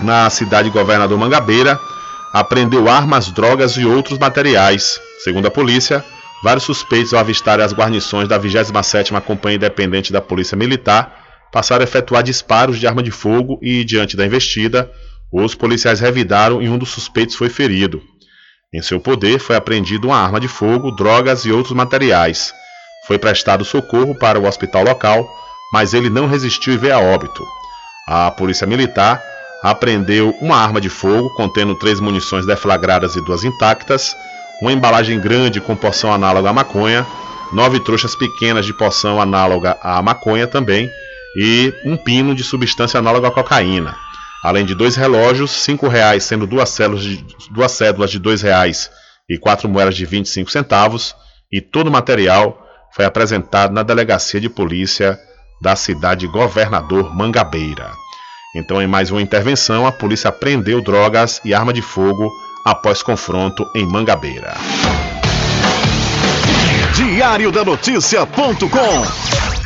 [0.00, 1.80] na cidade de Governador Mangabeira
[2.32, 5.00] apreendeu armas, drogas e outros materiais.
[5.24, 6.04] Segundo a polícia,
[6.44, 11.84] vários suspeitos ao avistarem as guarnições da 27ª Companhia Independente da Polícia Militar passaram a
[11.84, 14.88] efetuar disparos de arma de fogo e, diante da investida,
[15.32, 18.02] os policiais revidaram e um dos suspeitos foi ferido.
[18.72, 22.52] Em seu poder foi apreendido uma arma de fogo, drogas e outros materiais.
[23.06, 25.28] Foi prestado socorro para o hospital local,
[25.72, 27.44] mas ele não resistiu e veio a óbito.
[28.08, 29.22] A Polícia Militar
[29.62, 34.16] apreendeu uma arma de fogo contendo três munições deflagradas e duas intactas,
[34.60, 37.06] uma embalagem grande com poção análoga à maconha,
[37.52, 40.90] nove trouxas pequenas de poção análoga à maconha também
[41.36, 43.96] e um pino de substância análoga à cocaína,
[44.42, 48.90] além de dois relógios, cinco reais sendo duas cédulas de, duas cédulas de dois reais
[49.28, 51.14] e quatro moedas de 25 centavos
[51.50, 52.62] e todo o material
[52.94, 55.18] foi apresentado na delegacia de polícia
[55.60, 57.90] da cidade Governador Mangabeira.
[58.54, 62.30] Então, em mais uma intervenção, a polícia apreendeu drogas e arma de fogo
[62.64, 64.54] após confronto em Mangabeira.
[66.94, 69.65] Diário da Notícia.com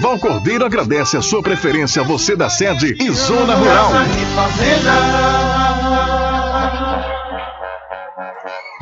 [0.00, 3.92] Val Cordeiro agradece a sua preferência, você da sede e Zona Rural.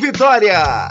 [0.00, 0.90] Vitória.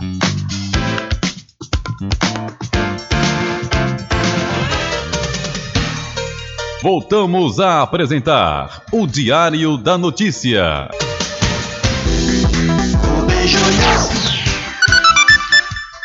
[6.82, 10.90] Voltamos a apresentar o Diário da Notícia.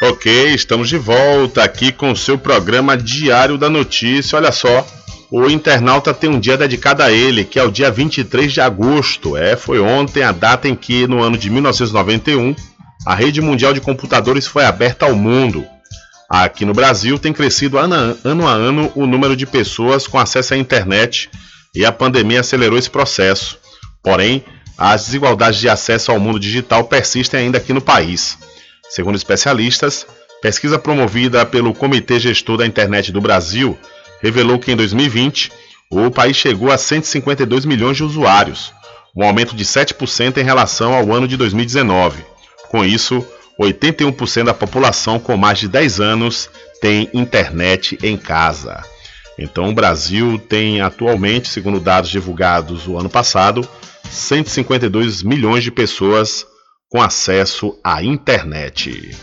[0.02, 4.36] Ok, estamos de volta aqui com o seu programa Diário da Notícia.
[4.36, 4.84] Olha só,
[5.30, 9.34] o internauta tem um dia dedicado a ele, que é o dia 23 de agosto.
[9.34, 12.54] É, foi ontem a data em que, no ano de 1991,
[13.04, 15.66] a rede mundial de computadores foi aberta ao mundo.
[16.28, 17.94] Aqui no Brasil tem crescido ano
[18.46, 21.28] a, ano o número de pessoas com acesso à internet
[21.74, 23.58] e a pandemia acelerou esse processo.
[24.02, 24.44] Porém,
[24.78, 28.38] as desigualdades de acesso ao mundo digital persistem ainda aqui no país.
[28.88, 30.06] Segundo especialistas,
[30.40, 33.78] pesquisa promovida pelo Comitê Gestor da Internet do Brasil
[34.20, 35.52] revelou que em 2020
[35.90, 38.72] o país chegou a 152 milhões de usuários,
[39.14, 42.31] um aumento de 7% em relação ao ano de 2019.
[42.72, 43.22] Com isso,
[43.60, 46.48] 81% da população com mais de 10 anos
[46.80, 48.82] tem internet em casa.
[49.38, 53.68] Então, o Brasil tem atualmente, segundo dados divulgados o ano passado,
[54.10, 56.46] 152 milhões de pessoas
[56.88, 59.14] com acesso à internet.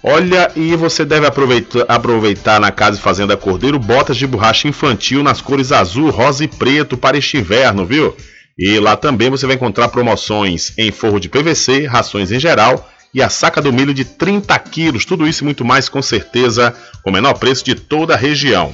[0.00, 5.24] Olha, e você deve aproveitar, aproveitar na Casa e Fazenda Cordeiro botas de borracha infantil
[5.24, 8.16] nas cores azul, rosa e preto para este inverno, viu?
[8.64, 13.20] E lá também você vai encontrar promoções em forro de PVC, rações em geral e
[13.20, 15.04] a saca do milho de 30 quilos.
[15.04, 16.72] Tudo isso e muito mais, com certeza,
[17.02, 18.72] com o menor preço de toda a região.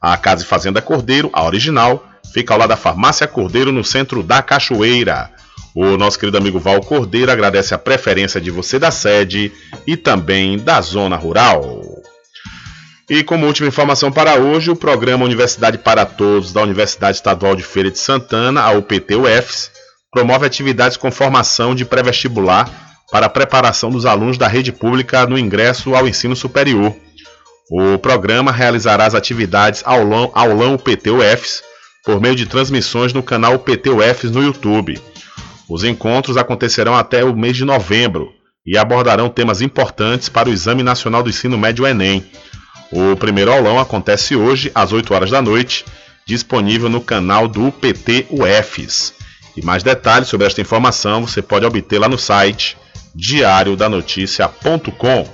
[0.00, 4.22] A Casa e Fazenda Cordeiro, a original, fica ao lado da Farmácia Cordeiro, no centro
[4.22, 5.28] da Cachoeira.
[5.74, 9.50] O nosso querido amigo Val Cordeiro agradece a preferência de você da sede
[9.84, 11.93] e também da zona rural.
[13.08, 17.62] E como última informação para hoje, o programa Universidade para Todos da Universidade Estadual de
[17.62, 19.70] Feira de Santana, a UPT-UFS,
[20.10, 22.70] promove atividades com formação de pré-vestibular
[23.12, 26.96] para a preparação dos alunos da rede pública no ingresso ao ensino superior.
[27.70, 31.62] O programa realizará as atividades aulão, aulão UPT-UFS
[32.06, 34.98] por meio de transmissões no canal UPT-UFS no YouTube.
[35.68, 38.30] Os encontros acontecerão até o mês de novembro
[38.66, 42.24] e abordarão temas importantes para o Exame Nacional do Ensino Médio Enem.
[42.96, 45.84] O primeiro aulão acontece hoje às 8 horas da noite,
[46.24, 49.12] disponível no canal do PT UFs.
[49.56, 52.76] E mais detalhes sobre esta informação você pode obter lá no site
[53.12, 55.28] diariodanoticia.com.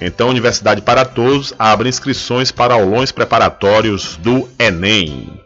[0.00, 5.40] Então, Universidade para Todos abre inscrições para aulões preparatórios do Enem.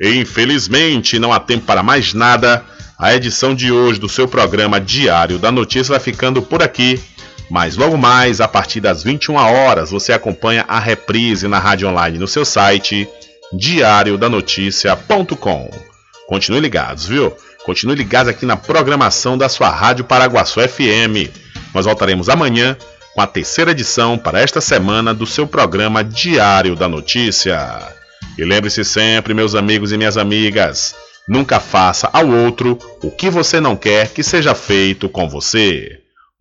[0.00, 2.64] Infelizmente, não há tempo para mais nada.
[2.98, 6.98] A edição de hoje do seu programa Diário da Notícia vai ficando por aqui.
[7.52, 12.18] Mas logo mais, a partir das 21 horas, você acompanha a reprise na rádio online
[12.18, 13.06] no seu site
[13.52, 15.70] diariodanoticia.com.
[16.26, 17.30] Continue ligados, viu?
[17.66, 21.28] Continue ligados aqui na programação da sua Rádio Paraguaçu FM.
[21.74, 22.74] Nós voltaremos amanhã
[23.14, 27.86] com a terceira edição para esta semana do seu programa Diário da Notícia.
[28.38, 30.94] E lembre-se sempre, meus amigos e minhas amigas,
[31.28, 36.01] Nunca faça ao outro o que você não quer que seja feito com você.